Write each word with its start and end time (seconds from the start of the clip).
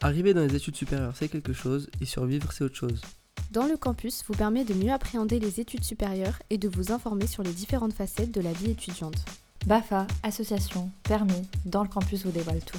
Arriver 0.00 0.32
dans 0.32 0.42
les 0.46 0.54
études 0.54 0.76
supérieures, 0.76 1.14
c'est 1.16 1.28
quelque 1.28 1.52
chose, 1.52 1.90
et 2.00 2.04
survivre, 2.04 2.52
c'est 2.52 2.62
autre 2.62 2.76
chose. 2.76 3.00
Dans 3.50 3.66
le 3.66 3.76
campus 3.76 4.22
vous 4.28 4.34
permet 4.34 4.64
de 4.64 4.74
mieux 4.74 4.92
appréhender 4.92 5.40
les 5.40 5.58
études 5.58 5.82
supérieures 5.82 6.40
et 6.50 6.58
de 6.58 6.68
vous 6.68 6.92
informer 6.92 7.26
sur 7.26 7.42
les 7.42 7.52
différentes 7.52 7.94
facettes 7.94 8.30
de 8.30 8.40
la 8.40 8.52
vie 8.52 8.70
étudiante. 8.70 9.24
BAFA, 9.66 10.06
association, 10.22 10.90
permis, 11.02 11.48
dans 11.64 11.82
le 11.82 11.88
campus 11.88 12.24
vous 12.24 12.30
dévoile 12.30 12.60
tout. 12.60 12.78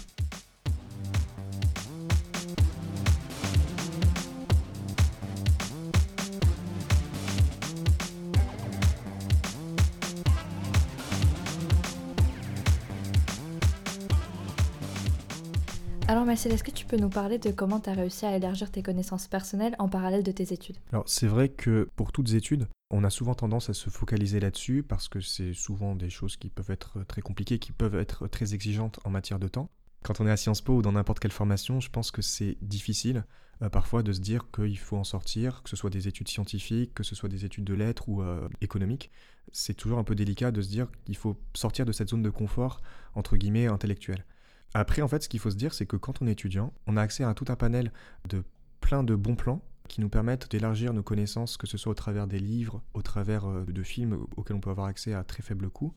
Marcel, 16.30 16.52
est-ce 16.52 16.64
que 16.64 16.70
tu 16.70 16.86
peux 16.86 16.98
nous 16.98 17.10
parler 17.10 17.40
de 17.40 17.50
comment 17.50 17.80
tu 17.80 17.90
as 17.90 17.94
réussi 17.94 18.24
à 18.24 18.36
élargir 18.36 18.70
tes 18.70 18.84
connaissances 18.84 19.28
personnelles 19.28 19.76
en 19.80 19.90
parallèle 19.90 20.22
de 20.22 20.32
tes 20.32 20.54
études? 20.54 20.78
Alors 20.92 21.06
c'est 21.08 21.26
vrai 21.26 21.50
que 21.50 21.90
pour 21.96 22.12
toutes 22.12 22.34
études, 22.34 22.68
on 22.92 23.04
a 23.04 23.10
souvent 23.10 23.34
tendance 23.34 23.72
à 23.72 23.74
se 23.74 23.90
focaliser 23.90 24.40
là-dessus 24.40 24.84
parce 24.84 25.08
que 25.08 25.22
c'est 25.22 25.56
souvent 25.56 25.96
des 25.96 26.12
choses 26.12 26.38
qui 26.38 26.52
peuvent 26.52 26.70
être 26.70 27.04
très 27.08 27.24
compliquées, 27.24 27.58
qui 27.58 27.72
peuvent 27.72 27.96
être 27.96 28.28
très 28.28 28.54
exigeantes 28.54 29.00
en 29.06 29.10
matière 29.10 29.40
de 29.40 29.48
temps. 29.48 29.72
Quand 30.04 30.22
on 30.22 30.28
est 30.28 30.32
à 30.32 30.38
Sciences 30.38 30.62
Po 30.62 30.74
ou 30.76 30.82
dans 30.84 30.92
n'importe 30.92 31.20
quelle 31.20 31.32
formation, 31.32 31.80
je 31.80 31.90
pense 31.90 32.12
que 32.12 32.22
c'est 32.22 32.58
difficile 32.62 33.26
euh, 33.64 33.70
parfois 33.70 34.04
de 34.04 34.14
se 34.14 34.20
dire 34.20 34.52
qu'il 34.54 34.78
faut 34.78 34.98
en 34.98 35.04
sortir, 35.04 35.64
que 35.64 35.70
ce 35.72 35.76
soit 35.76 35.90
des 35.90 36.08
études 36.08 36.28
scientifiques, 36.28 36.94
que 36.94 37.04
ce 37.04 37.16
soit 37.16 37.30
des 37.30 37.44
études 37.44 37.66
de 37.66 37.74
lettres 37.74 38.08
ou 38.08 38.22
euh, 38.22 38.48
économiques. 38.62 39.10
C'est 39.52 39.74
toujours 39.74 39.98
un 39.98 40.04
peu 40.04 40.14
délicat 40.14 40.52
de 40.52 40.62
se 40.62 40.70
dire 40.70 40.90
qu'il 41.06 41.18
faut 41.18 41.42
sortir 41.56 41.88
de 41.88 41.92
cette 41.92 42.10
zone 42.10 42.22
de 42.22 42.30
confort, 42.30 42.82
entre 43.16 43.36
guillemets, 43.36 43.66
intellectuelle. 43.66 44.26
Après, 44.74 45.02
en 45.02 45.08
fait, 45.08 45.24
ce 45.24 45.30
qu'il 45.30 45.40
faut 45.40 45.52
se 45.52 45.56
dire, 45.56 45.74
c'est 45.74 45.86
que 45.86 45.96
quand 45.96 46.22
on 46.22 46.28
est 46.28 46.32
étudiant, 46.32 46.74
on 46.88 46.98
a 46.98 47.02
accès 47.02 47.24
à 47.24 47.34
tout 47.34 47.46
un 47.50 47.56
panel 47.56 47.92
de 48.28 48.44
plein 48.82 49.04
de 49.04 49.16
bons 49.16 49.36
plans 49.36 49.62
qui 49.88 50.02
nous 50.02 50.10
permettent 50.10 50.52
d'élargir 50.52 50.94
nos 50.94 51.02
connaissances, 51.02 51.58
que 51.58 51.66
ce 51.66 51.78
soit 51.78 51.92
au 51.92 51.96
travers 51.96 52.28
des 52.28 52.40
livres, 52.40 52.84
au 52.94 53.02
travers 53.02 53.46
euh, 53.46 53.66
de 53.66 53.84
films 53.84 54.20
auxquels 54.38 54.56
on 54.56 54.62
peut 54.62 54.70
avoir 54.70 54.88
accès 54.88 55.14
à 55.14 55.24
très 55.24 55.42
faible 55.42 55.70
coût. 55.70 55.96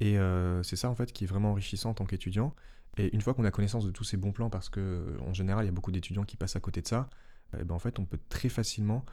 Et 0.00 0.18
euh, 0.18 0.62
c'est 0.62 0.76
ça, 0.76 0.90
en 0.90 0.94
fait, 0.94 1.12
qui 1.12 1.24
est 1.24 1.26
vraiment 1.26 1.52
enrichissant 1.52 1.90
en 1.90 1.94
tant 1.94 2.06
qu'étudiant. 2.06 2.54
Et 2.96 3.14
une 3.14 3.20
fois 3.20 3.34
qu'on 3.34 3.44
a 3.44 3.50
connaissance 3.52 3.84
de 3.84 3.92
tous 3.92 4.04
ces 4.04 4.16
bons 4.16 4.32
plans, 4.32 4.50
parce 4.50 4.68
que 4.68 5.16
en 5.20 5.32
général, 5.32 5.64
il 5.64 5.68
y 5.68 5.70
a 5.70 5.72
beaucoup 5.72 5.92
d'étudiants 5.92 6.24
qui 6.24 6.36
passent 6.36 6.56
à 6.56 6.60
côté 6.60 6.82
de 6.82 6.88
ça, 6.88 7.08
eh 7.58 7.64
ben, 7.64 7.74
en 7.74 7.78
fait, 7.78 7.98
on 7.98 8.04
peut 8.04 8.18
très 8.28 8.48
facilement 8.48 9.04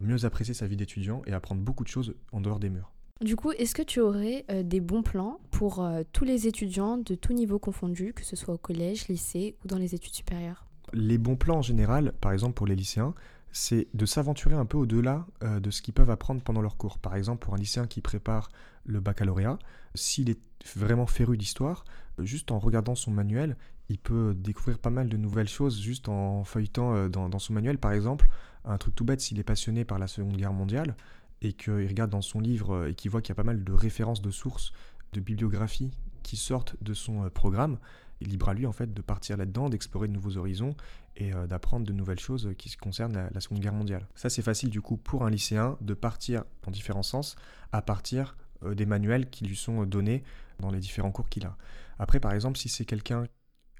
mieux 0.00 0.24
apprécier 0.24 0.52
sa 0.52 0.66
vie 0.66 0.76
d'étudiant 0.76 1.22
et 1.26 1.32
apprendre 1.32 1.62
beaucoup 1.62 1.84
de 1.84 1.88
choses 1.88 2.14
en 2.32 2.40
dehors 2.40 2.58
des 2.58 2.68
murs. 2.68 2.92
Du 3.22 3.36
coup, 3.36 3.52
est-ce 3.52 3.74
que 3.74 3.82
tu 3.82 4.00
aurais 4.00 4.44
euh, 4.50 4.64
des 4.64 4.80
bons 4.80 5.02
plans 5.02 5.38
pour 5.52 5.80
euh, 5.80 6.02
tous 6.12 6.24
les 6.24 6.48
étudiants 6.48 6.98
de 6.98 7.14
tout 7.14 7.32
niveau 7.32 7.60
confondu, 7.60 8.12
que 8.12 8.24
ce 8.24 8.34
soit 8.34 8.54
au 8.54 8.58
collège, 8.58 9.06
lycée 9.06 9.54
ou 9.64 9.68
dans 9.68 9.78
les 9.78 9.94
études 9.94 10.14
supérieures? 10.14 10.66
Les 10.92 11.18
bons 11.18 11.36
plans 11.36 11.58
en 11.58 11.62
général, 11.62 12.12
par 12.20 12.32
exemple 12.32 12.54
pour 12.54 12.66
les 12.66 12.74
lycéens, 12.74 13.14
c'est 13.52 13.86
de 13.94 14.06
s'aventurer 14.06 14.56
un 14.56 14.66
peu 14.66 14.76
au-delà 14.76 15.24
euh, 15.44 15.60
de 15.60 15.70
ce 15.70 15.82
qu'ils 15.82 15.94
peuvent 15.94 16.10
apprendre 16.10 16.42
pendant 16.42 16.62
leur 16.62 16.76
cours. 16.76 16.98
Par 16.98 17.14
exemple, 17.14 17.44
pour 17.44 17.54
un 17.54 17.58
lycéen 17.58 17.86
qui 17.86 18.00
prépare 18.00 18.48
le 18.84 18.98
baccalauréat, 18.98 19.60
s'il 19.94 20.28
est 20.28 20.40
vraiment 20.74 21.06
féru 21.06 21.36
d'histoire, 21.36 21.84
juste 22.18 22.50
en 22.50 22.58
regardant 22.58 22.96
son 22.96 23.12
manuel, 23.12 23.56
il 23.88 23.98
peut 23.98 24.34
découvrir 24.36 24.80
pas 24.80 24.90
mal 24.90 25.08
de 25.08 25.16
nouvelles 25.16 25.48
choses 25.48 25.80
juste 25.80 26.08
en 26.08 26.42
feuilletant 26.42 27.08
dans, 27.08 27.28
dans 27.28 27.38
son 27.38 27.52
manuel. 27.52 27.78
Par 27.78 27.92
exemple, 27.92 28.26
un 28.64 28.78
truc 28.78 28.94
tout 28.94 29.04
bête, 29.04 29.20
s'il 29.20 29.38
est 29.38 29.44
passionné 29.44 29.84
par 29.84 29.98
la 29.98 30.06
Seconde 30.06 30.36
Guerre 30.36 30.52
mondiale, 30.52 30.96
et 31.42 31.52
qu'il 31.52 31.86
regarde 31.86 32.10
dans 32.10 32.22
son 32.22 32.40
livre 32.40 32.74
euh, 32.74 32.90
et 32.90 32.94
qu'il 32.94 33.10
voit 33.10 33.20
qu'il 33.20 33.30
y 33.30 33.32
a 33.32 33.36
pas 33.36 33.42
mal 33.42 33.62
de 33.62 33.72
références 33.72 34.22
de 34.22 34.30
sources, 34.30 34.72
de 35.12 35.20
bibliographies 35.20 35.90
qui 36.22 36.36
sortent 36.36 36.76
de 36.82 36.94
son 36.94 37.24
euh, 37.24 37.28
programme, 37.28 37.78
il 38.20 38.28
libre 38.28 38.48
à 38.48 38.54
lui 38.54 38.66
en 38.66 38.72
fait 38.72 38.94
de 38.94 39.02
partir 39.02 39.36
là-dedans, 39.36 39.68
d'explorer 39.68 40.06
de 40.06 40.12
nouveaux 40.12 40.36
horizons 40.36 40.76
et 41.16 41.34
euh, 41.34 41.46
d'apprendre 41.48 41.84
de 41.84 41.92
nouvelles 41.92 42.20
choses 42.20 42.50
qui 42.56 42.74
concernent 42.76 43.28
la, 43.32 43.40
Seconde 43.40 43.58
Guerre 43.58 43.74
mondiale. 43.74 44.06
Ça 44.14 44.30
c'est 44.30 44.42
facile 44.42 44.70
du 44.70 44.80
coup 44.80 44.96
pour 44.96 45.24
un 45.24 45.30
lycéen 45.30 45.76
de 45.80 45.94
partir 45.94 46.44
en 46.66 46.70
différents 46.70 47.02
sens 47.02 47.36
à 47.72 47.82
partir 47.82 48.36
des 48.64 48.86
manuels 48.86 49.28
qui 49.28 49.44
lui 49.44 49.56
sont 49.56 49.84
donnés 49.86 50.22
dans 50.60 50.70
les 50.70 50.78
différents 50.78 51.10
cours 51.10 51.28
qu'il 51.28 51.44
a. 51.44 51.56
Après 51.98 52.20
par 52.20 52.32
exemple 52.32 52.56
si 52.56 52.68
c'est 52.68 52.84
quelqu'un, 52.84 53.24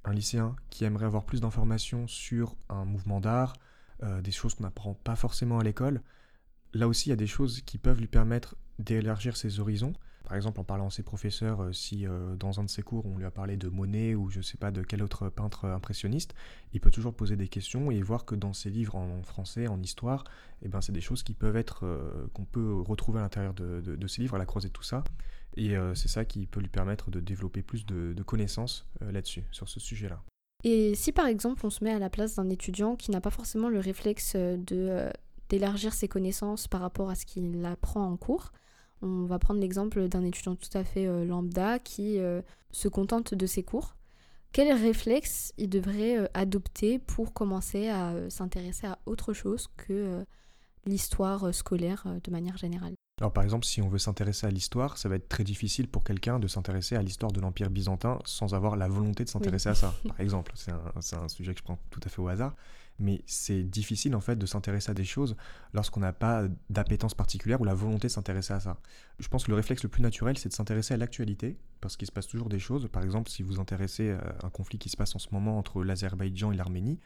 un 0.05 0.13
lycéen 0.13 0.57
qui 0.71 0.85
aimerait 0.85 1.07
avoir 1.07 1.25
plus 1.25 1.41
d'informations 1.41 2.09
sur 2.09 2.57
un 2.69 2.85
mouvement 2.85 3.21
d'art, 3.21 3.55
des 4.03 4.33
choses 4.33 4.55
qu'on 4.55 4.65
n'apprend 4.65 4.95
pas 4.95 5.15
forcément 5.15 5.61
à 5.61 5.63
l'école, 5.63 6.03
là 6.75 6.89
aussi, 6.89 7.09
il 7.09 7.11
y 7.11 7.13
a 7.13 7.17
des 7.17 7.27
choses 7.27 7.61
qui 7.63 7.79
peuvent 7.79 8.01
lui 8.01 8.09
permettre 8.09 8.57
d'élargir 8.79 9.37
ses 9.37 9.61
horizons. 9.61 9.93
Par 10.25 10.37
exemple, 10.37 10.61
en 10.61 10.65
parlant 10.65 10.87
à 10.87 10.91
ses 10.91 11.03
professeurs, 11.03 11.63
euh, 11.63 11.73
si 11.73 12.07
euh, 12.07 12.37
dans 12.37 12.61
un 12.61 12.65
de 12.65 12.71
ses 12.71 12.83
cours 12.83 13.07
on 13.07 13.19
lui 13.19 13.25
a 13.25 13.31
parlé 13.31 13.57
de 13.57 13.69
Monet 13.69 14.15
ou 14.15 14.31
je 14.31 14.39
ne 14.39 14.43
sais 14.43 14.57
pas 14.57 14.71
de 14.71 14.83
quel 14.83 15.03
autre 15.03 15.29
peintre 15.29 15.67
impressionniste, 15.67 16.35
il 16.73 16.81
peut 16.81 16.91
toujours 16.91 17.15
poser 17.15 17.37
des 17.37 17.49
questions 17.49 17.91
et 17.91 18.01
voir 18.03 18.25
que 18.25 18.35
dans 18.35 18.53
ses 18.53 18.71
livres 18.71 18.95
en 18.95 19.23
français, 19.23 19.67
en 19.67 19.83
histoire, 19.83 20.25
eh 20.63 20.69
ben, 20.69 20.81
c'est 20.81 20.93
des 20.93 21.01
choses 21.01 21.23
qui 21.23 21.35
peuvent 21.35 21.57
être 21.57 21.85
euh, 21.85 22.29
qu'on 22.33 22.45
peut 22.45 22.81
retrouver 22.81 23.19
à 23.19 23.23
l'intérieur 23.23 23.53
de, 23.53 23.81
de, 23.81 24.07
ses 24.07 24.23
livres, 24.23 24.37
à 24.37 24.39
la 24.39 24.47
croisée 24.47 24.69
de 24.69 24.73
tout 24.73 24.83
ça. 24.83 25.05
Et 25.55 25.75
c'est 25.95 26.09
ça 26.09 26.25
qui 26.25 26.47
peut 26.47 26.61
lui 26.61 26.71
permettre 26.71 27.11
de 27.11 27.21
développer 27.21 27.61
plus 27.61 27.85
de, 27.85 28.15
de 28.15 28.23
connaissances 28.23 28.89
là-dessus, 29.03 29.45
sur 29.51 29.69
ce 29.69 29.81
sujet-là. 29.81 30.23
Et 30.65 30.95
si 30.95 31.13
par 31.13 31.27
exemple 31.27 31.67
on 31.67 31.69
se 31.69 31.85
met 31.85 31.93
à 31.93 31.99
la 31.99 32.09
place 32.09 32.37
d'un 32.37 32.49
étudiant 32.49 32.97
qui 32.97 33.11
n'a 33.11 33.21
pas 33.21 33.29
forcément 33.29 33.69
le 33.69 33.79
réflexe 33.79 34.35
de 34.35 35.11
d'élargir 35.53 35.93
ses 35.93 36.09
connaissances 36.09 36.67
par 36.67 36.81
rapport 36.81 37.11
à 37.11 37.15
ce 37.15 37.27
qu'il 37.27 37.63
apprend 37.67 38.03
en 38.11 38.17
cours. 38.17 38.53
On 39.03 39.27
va 39.27 39.39
prendre 39.39 39.61
l'exemple 39.61 40.09
d'un 40.09 40.25
étudiant 40.25 40.57
tout 40.57 40.71
à 40.73 40.83
fait 40.83 41.07
euh, 41.07 41.27
lambda 41.27 41.79
qui 41.79 42.19
euh, 42.19 42.41
se 42.71 42.89
contente 42.89 43.35
de 43.35 43.47
ses 43.47 43.63
cours. 43.63 43.95
Quel 44.53 44.73
réflexe 44.73 45.53
il 45.59 45.69
devrait 45.69 46.19
euh, 46.19 46.27
adopter 46.33 46.99
pour 46.99 47.35
commencer 47.35 47.91
à 47.91 48.15
s'intéresser 48.31 48.87
à 48.87 48.99
autre 49.05 49.35
chose 49.35 49.69
que 49.77 50.25
l'histoire 50.87 51.55
scolaire 51.55 52.07
de 52.25 52.31
manière 52.31 52.57
générale? 52.57 52.95
Alors 53.21 53.35
par 53.35 53.45
exemple, 53.45 53.67
si 53.67 53.83
on 53.83 53.89
veut 53.89 53.99
s'intéresser 53.99 54.47
à 54.47 54.51
l'histoire, 54.51 54.97
ça 54.97 55.11
va 55.11 55.17
être 55.17 55.29
très 55.29 55.45
difficile 55.45 55.87
pour 55.87 56.03
quelqu'un 56.03 56.39
de 56.39 56.49
s'intéresser 56.49 56.97
à 56.97 57.03
l'histoire 57.03 57.31
de 57.31 57.41
l'Empire 57.41 57.69
byzantin 57.69 58.19
sans 58.25 58.55
avoir 58.55 58.77
la 58.77 58.89
volonté 58.89 59.25
de 59.25 59.29
s'intéresser 59.29 59.69
à 59.69 59.75
ça. 59.75 59.95
Par 60.09 60.19
exemple, 60.19 60.53
c'est 60.55 60.73
un, 60.73 61.23
un, 61.23 61.29
sujet 61.29 61.53
que 61.53 61.59
je 61.59 61.65
prends 61.65 61.79
tout 61.91 62.01
à 62.05 62.09
fait 62.09 62.23
au 62.23 62.29
hasard 62.29 62.55
mais 63.03 63.23
c'est 63.27 63.63
difficile 63.65 64.15
en 64.15 64.21
fait 64.21 64.37
de 64.37 64.47
s'intéresser 64.47 64.91
à 64.91 64.95
des 64.95 65.05
choses 65.05 65.37
lorsqu'on 65.75 66.01
n'a 66.01 66.13
pas 66.13 66.45
d'appétence 66.71 67.15
particulière 67.15 67.61
ou 67.61 67.65
la 67.65 67.75
volonté 67.75 68.07
de 68.07 68.13
s'intéresser 68.13 68.55
à 68.55 68.61
ça. 68.61 68.79
Je 69.19 69.29
pense 69.29 69.45
que 69.45 69.51
le 69.51 69.57
réflexe 69.57 69.83
le 69.83 69.89
plus 69.89 70.03
naturel, 70.03 70.39
c'est 70.39 70.49
de 70.49 70.55
s'intéresser 70.55 70.95
à 70.95 70.97
l'actualité, 70.97 71.59
parce 71.81 71.97
qu'il 71.97 72.07
se 72.07 72.13
passe 72.13 72.29
toujours 72.29 72.49
des 72.49 72.59
choses. 72.59 72.89
Par 72.91 73.03
exemple, 73.03 73.29
si 73.29 73.43
vous 73.43 73.61
intéressez 73.61 74.13
à 74.13 74.47
un 74.47 74.51
conflit 74.51 74.79
qui 74.79 74.89
se 74.89 74.97
passe 74.97 75.15
en 75.15 75.19
ce 75.19 75.29
moment 75.33 75.59
entre 75.59 75.83
l'Azerbaïdjan 75.83 76.53
et 76.53 76.57
l'Arménie, 76.57 77.01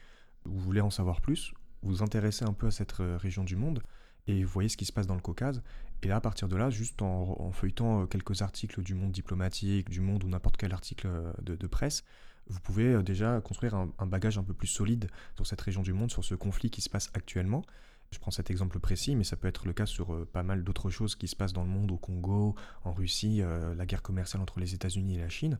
vous 0.45 0.59
voulez 0.59 0.81
en 0.81 0.89
savoir 0.89 1.19
plus, 1.19 1.53
vous 1.81 1.89
vous 1.89 2.03
intéressez 2.03 2.45
un 2.45 2.53
peu 2.53 2.67
à 2.67 2.71
cette 2.71 2.99
euh, 2.99 3.17
région 3.17 3.43
du 3.43 3.55
monde, 3.55 3.81
et 4.27 4.43
vous 4.43 4.51
voyez 4.51 4.69
ce 4.69 4.77
qui 4.77 4.85
se 4.85 4.93
passe 4.93 5.07
dans 5.07 5.15
le 5.15 5.21
Caucase. 5.21 5.61
Et 6.03 6.07
là, 6.07 6.17
à 6.17 6.21
partir 6.21 6.47
de 6.47 6.55
là, 6.55 6.69
juste 6.69 7.01
en, 7.01 7.51
feuilletant 7.51 8.03
euh, 8.03 8.05
quelques 8.05 8.41
articles 8.41 8.83
du 8.83 8.93
monde 8.93 9.11
diplomatique, 9.11 9.89
du 9.89 10.01
monde 10.01 10.23
ou 10.23 10.29
n'importe 10.29 10.57
quel 10.57 10.73
article 10.73 11.07
euh, 11.07 11.31
de 11.41 11.67
presse, 11.67 12.03
vous 12.49 12.59
pouvez 12.59 12.93
euh, 12.93 13.03
déjà 13.03 13.41
construire 13.41 13.75
un, 13.75 14.05
bagage 14.05 14.37
un 14.37 14.43
peu 14.43 14.53
plus 14.53 14.67
solide 14.67 15.09
sur 15.35 15.45
cette 15.45 15.61
région 15.61 15.81
du 15.81 15.93
monde, 15.93 16.11
sur 16.11 16.23
ce 16.23 16.35
conflit 16.35 16.69
qui 16.69 16.81
se 16.81 16.89
passe 16.89 17.09
actuellement. 17.13 17.63
Je 18.11 18.19
prends 18.19 18.31
cet 18.31 18.49
exemple 18.49 18.79
précis, 18.79 19.15
mais 19.15 19.25
ça 19.25 19.35
peut 19.35 19.47
être 19.47 19.65
le 19.65 19.73
cas 19.73 19.85
sur 19.85 20.13
euh, 20.13 20.25
pas 20.25 20.43
mal 20.43 20.63
d'autres 20.63 20.89
choses 20.89 21.15
qui 21.15 21.27
se 21.27 21.35
passent 21.35 21.53
dans 21.53 21.63
le 21.63 21.69
monde, 21.69 21.91
au 21.91 21.97
Congo, 21.97 22.55
en 22.83 22.93
Russie, 22.93 23.41
euh, 23.41 23.75
la 23.75 23.85
guerre 23.85 24.01
commerciale 24.01 24.41
entre 24.41 24.59
les 24.59 24.73
États-Unis 24.73 25.15
et 25.15 25.19
la 25.19 25.29
Chine. 25.29 25.59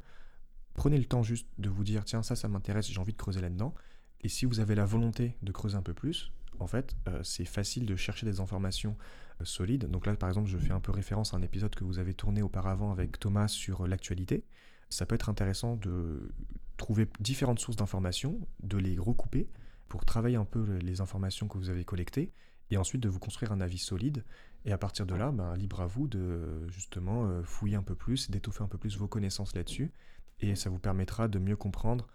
Prenez 0.73 0.97
le 0.97 1.05
temps 1.05 1.23
juste 1.23 1.47
de 1.57 1.69
vous 1.69 1.83
dire, 1.83 2.05
tiens, 2.05 2.23
ça, 2.23 2.35
ça 2.35 2.47
m'intéresse, 2.47 2.89
j'ai 2.89 2.99
envie 2.99 3.13
de 3.13 3.17
creuser 3.17 3.41
là-dedans. 3.41 3.73
Et 4.21 4.29
si 4.29 4.45
vous 4.45 4.59
avez 4.59 4.75
la 4.75 4.85
volonté 4.85 5.35
de 5.41 5.51
creuser 5.51 5.75
un 5.75 5.81
peu 5.81 5.93
plus, 5.93 6.31
en 6.59 6.67
fait, 6.67 6.95
c'est 7.21 7.45
facile 7.45 7.85
de 7.85 7.95
chercher 7.95 8.25
des 8.25 8.39
informations 8.39 8.97
solides. 9.43 9.89
Donc 9.89 10.05
là, 10.07 10.15
par 10.15 10.29
exemple, 10.29 10.49
je 10.49 10.57
fais 10.57 10.71
un 10.71 10.79
peu 10.79 10.91
référence 10.91 11.33
à 11.33 11.37
un 11.37 11.41
épisode 11.41 11.75
que 11.75 11.83
vous 11.83 11.99
avez 11.99 12.15
tourné 12.15 12.41
auparavant 12.41 12.91
avec 12.91 13.19
Thomas 13.19 13.47
sur 13.47 13.87
l'actualité. 13.87 14.43
Ça 14.89 15.05
peut 15.05 15.15
être 15.15 15.29
intéressant 15.29 15.75
de 15.75 16.31
trouver 16.77 17.07
différentes 17.19 17.59
sources 17.59 17.77
d'informations, 17.77 18.39
de 18.61 18.77
les 18.77 18.97
recouper 18.97 19.49
pour 19.89 20.05
travailler 20.05 20.37
un 20.37 20.45
peu 20.45 20.77
les 20.77 21.01
informations 21.01 21.47
que 21.47 21.57
vous 21.57 21.69
avez 21.69 21.83
collectées 21.83 22.31
et 22.69 22.77
ensuite 22.77 23.01
de 23.01 23.09
vous 23.09 23.19
construire 23.19 23.51
un 23.51 23.61
avis 23.61 23.77
solide. 23.77 24.23
Et 24.65 24.71
à 24.71 24.77
partir 24.77 25.05
de 25.05 25.15
là, 25.15 25.31
ben, 25.31 25.55
libre 25.55 25.81
à 25.81 25.87
vous 25.87 26.07
de 26.07 26.67
justement 26.69 27.25
euh, 27.25 27.43
fouiller 27.43 27.77
un 27.77 27.83
peu 27.83 27.95
plus, 27.95 28.29
d'étoffer 28.29 28.63
un 28.63 28.67
peu 28.67 28.77
plus 28.77 28.97
vos 28.97 29.07
connaissances 29.07 29.55
là-dessus. 29.55 29.91
Et 30.39 30.55
ça 30.55 30.69
vous 30.69 30.79
permettra 30.79 31.27
de 31.27 31.39
mieux 31.39 31.55
comprendre 31.55 32.07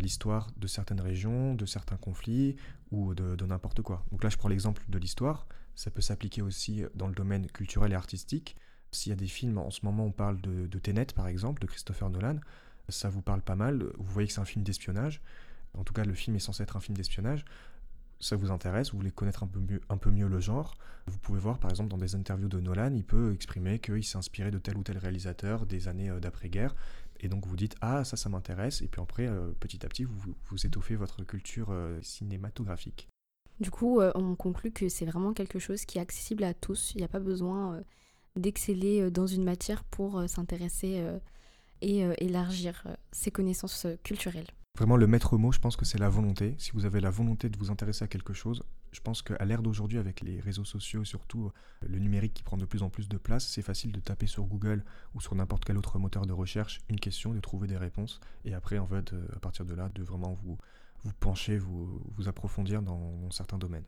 l'histoire 0.00 0.50
de 0.56 0.66
certaines 0.66 1.00
régions, 1.00 1.54
de 1.54 1.66
certains 1.66 1.96
conflits 1.96 2.56
ou 2.90 3.14
de, 3.14 3.46
n'importe 3.46 3.82
quoi. 3.82 4.04
Donc 4.10 4.24
là, 4.24 4.30
je 4.30 4.36
prends 4.36 4.48
l'exemple 4.48 4.82
de 4.88 4.98
l'histoire. 4.98 5.46
Ça 5.74 5.90
peut 5.90 6.00
s'appliquer 6.00 6.42
aussi 6.42 6.84
dans 6.94 7.06
le 7.06 7.14
domaine 7.14 7.46
culturel 7.48 7.92
et 7.92 7.94
artistique. 7.94 8.56
S'il 8.90 9.10
y 9.10 9.12
a 9.12 9.16
des 9.16 9.28
films, 9.28 9.58
en 9.58 9.70
ce 9.70 9.84
moment 9.84 10.06
on 10.06 10.12
parle 10.12 10.40
de, 10.40 10.66
de 10.66 11.12
par 11.14 11.28
exemple, 11.28 11.62
de 11.62 11.66
Christopher 11.66 12.10
Nolan, 12.10 12.40
ça 12.90 13.08
vous 13.08 13.22
parle 13.22 13.42
pas 13.42 13.56
mal, 13.56 13.84
vous 13.98 14.12
voyez 14.12 14.28
que 14.28 14.34
c'est 14.34 14.40
un 14.40 14.44
film 14.44 14.64
d'espionnage, 14.64 15.20
en 15.76 15.84
tout 15.84 15.92
cas 15.92 16.04
le 16.04 16.14
film 16.14 16.36
est 16.36 16.40
censé 16.40 16.62
être 16.62 16.76
un 16.76 16.80
film 16.80 16.96
d'espionnage, 16.96 17.44
ça 18.20 18.36
vous 18.36 18.50
intéresse, 18.50 18.92
vous 18.92 18.98
voulez 18.98 19.10
connaître 19.10 19.42
un 19.42 19.46
peu, 19.96 20.10
mieux, 20.10 20.28
le 20.28 20.40
genre, 20.40 20.76
vous 21.06 21.18
pouvez 21.18 21.40
voir 21.40 21.58
par 21.58 21.70
exemple 21.70 21.88
dans 21.88 21.98
des 21.98 22.14
interviews 22.14 22.48
de 22.48 22.60
Nolan, 22.60 22.92
il 22.94 23.04
peut 23.04 23.32
exprimer 23.32 23.78
qu'il 23.78 24.04
s'est 24.04 24.18
inspiré 24.18 24.50
de 24.50 24.58
tel 24.58 24.76
ou 24.76 24.82
tel 24.82 24.98
réalisateur 24.98 25.66
des 25.66 25.88
années 25.88 26.10
euh, 26.10 26.20
d'après-guerre, 26.20 26.74
Et 27.20 27.28
donc 27.28 27.46
vous 27.46 27.56
dites 27.56 27.76
ah 27.80 28.04
ça 28.04 28.16
ça 28.16 28.28
m'intéresse 28.28 28.82
et 28.82 28.88
puis 28.88 29.00
après 29.00 29.26
euh, 29.26 29.52
petit 29.58 29.84
à 29.84 29.88
petit 29.88 30.04
vous, 30.04 30.66
étoffez 30.66 30.96
votre 30.96 31.24
culture 31.24 31.68
euh, 31.70 31.98
cinématographique. 32.02 33.08
Du 33.58 33.70
coup, 33.70 34.00
on 34.14 34.36
conclut 34.36 34.72
que 34.72 34.88
c'est 34.88 35.04
vraiment 35.04 35.34
quelque 35.34 35.58
chose 35.58 35.84
qui 35.84 35.98
est 35.98 36.00
accessible 36.00 36.44
à 36.44 36.54
tous. 36.54 36.92
Il 36.94 36.98
n'y 36.98 37.04
a 37.04 37.08
pas 37.08 37.18
besoin 37.18 37.82
d'exceller 38.34 39.10
dans 39.10 39.26
une 39.26 39.44
matière 39.44 39.84
pour 39.84 40.26
s'intéresser 40.30 41.04
et 41.82 42.04
euh, 42.04 42.14
élargir 42.18 42.82
euh, 42.86 42.94
ses 43.12 43.30
connaissances 43.30 43.86
euh, 43.86 43.96
culturelles. 44.02 44.46
Vraiment 44.78 44.96
le 44.96 45.06
maître 45.06 45.36
mot 45.36 45.52
je 45.52 45.58
pense 45.58 45.76
que 45.76 45.84
c'est 45.84 45.98
la 45.98 46.08
volonté. 46.08 46.54
Si 46.58 46.70
vous 46.72 46.84
avez 46.84 47.00
la 47.00 47.10
volonté 47.10 47.48
de 47.48 47.58
vous 47.58 47.70
intéresser 47.70 48.04
à 48.04 48.08
quelque 48.08 48.32
chose, 48.32 48.62
je 48.92 49.00
pense 49.00 49.20
qu'à 49.22 49.44
l'ère 49.44 49.62
d'aujourd'hui 49.62 49.98
avec 49.98 50.20
les 50.20 50.40
réseaux 50.40 50.64
sociaux 50.64 51.02
et 51.02 51.04
surtout 51.04 51.50
le 51.86 51.98
numérique 51.98 52.34
qui 52.34 52.42
prend 52.42 52.56
de 52.56 52.64
plus 52.64 52.82
en 52.82 52.88
plus 52.88 53.08
de 53.08 53.18
place, 53.18 53.46
c'est 53.46 53.62
facile 53.62 53.92
de 53.92 54.00
taper 54.00 54.26
sur 54.26 54.44
Google 54.44 54.84
ou 55.14 55.20
sur 55.20 55.34
n'importe 55.34 55.64
quel 55.64 55.76
autre 55.76 55.98
moteur 55.98 56.24
de 56.24 56.32
recherche 56.32 56.80
une 56.88 57.00
question, 57.00 57.34
de 57.34 57.40
trouver 57.40 57.66
des 57.66 57.76
réponses 57.76 58.20
et 58.44 58.54
après 58.54 58.78
en 58.78 58.86
fait 58.86 59.12
à 59.34 59.40
partir 59.40 59.64
de 59.64 59.74
là 59.74 59.90
de 59.94 60.02
vraiment 60.02 60.34
vous 60.44 60.56
vous 61.02 61.12
pencher, 61.18 61.58
vous, 61.58 62.02
vous 62.16 62.28
approfondir 62.28 62.82
dans 62.82 63.30
certains 63.30 63.58
domaines. 63.58 63.86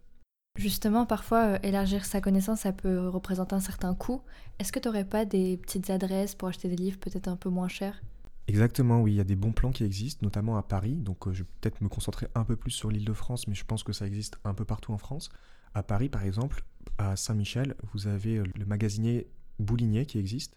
Justement, 0.56 1.06
parfois, 1.06 1.44
euh, 1.44 1.58
élargir 1.62 2.04
sa 2.04 2.20
connaissance, 2.20 2.60
ça 2.60 2.72
peut 2.72 3.08
représenter 3.08 3.54
un 3.54 3.60
certain 3.60 3.94
coût. 3.94 4.20
Est-ce 4.58 4.70
que 4.70 4.78
tu 4.78 4.88
n'aurais 4.88 5.06
pas 5.06 5.24
des 5.24 5.56
petites 5.56 5.88
adresses 5.88 6.34
pour 6.34 6.48
acheter 6.48 6.68
des 6.68 6.76
livres 6.76 6.98
peut-être 6.98 7.28
un 7.28 7.36
peu 7.36 7.48
moins 7.48 7.68
chers? 7.68 8.02
Exactement, 8.48 9.00
oui, 9.00 9.12
il 9.12 9.16
y 9.16 9.20
a 9.20 9.24
des 9.24 9.36
bons 9.36 9.52
plans 9.52 9.70
qui 9.70 9.84
existent, 9.84 10.20
notamment 10.22 10.56
à 10.56 10.62
Paris. 10.62 10.94
Donc, 10.96 11.26
euh, 11.26 11.32
je 11.32 11.42
vais 11.42 11.48
peut-être 11.60 11.80
me 11.80 11.88
concentrer 11.88 12.26
un 12.34 12.44
peu 12.44 12.56
plus 12.56 12.70
sur 12.70 12.90
l'île 12.90 13.04
de 13.04 13.12
France, 13.12 13.48
mais 13.48 13.54
je 13.54 13.64
pense 13.64 13.82
que 13.82 13.92
ça 13.92 14.06
existe 14.06 14.36
un 14.44 14.52
peu 14.52 14.64
partout 14.64 14.92
en 14.92 14.98
France. 14.98 15.30
À 15.74 15.82
Paris, 15.82 16.10
par 16.10 16.22
exemple, 16.22 16.64
à 16.98 17.16
Saint-Michel, 17.16 17.74
vous 17.92 18.06
avez 18.06 18.38
euh, 18.38 18.44
le 18.54 18.66
magasinier 18.66 19.28
Boulinier 19.58 20.06
qui 20.06 20.18
existe, 20.18 20.56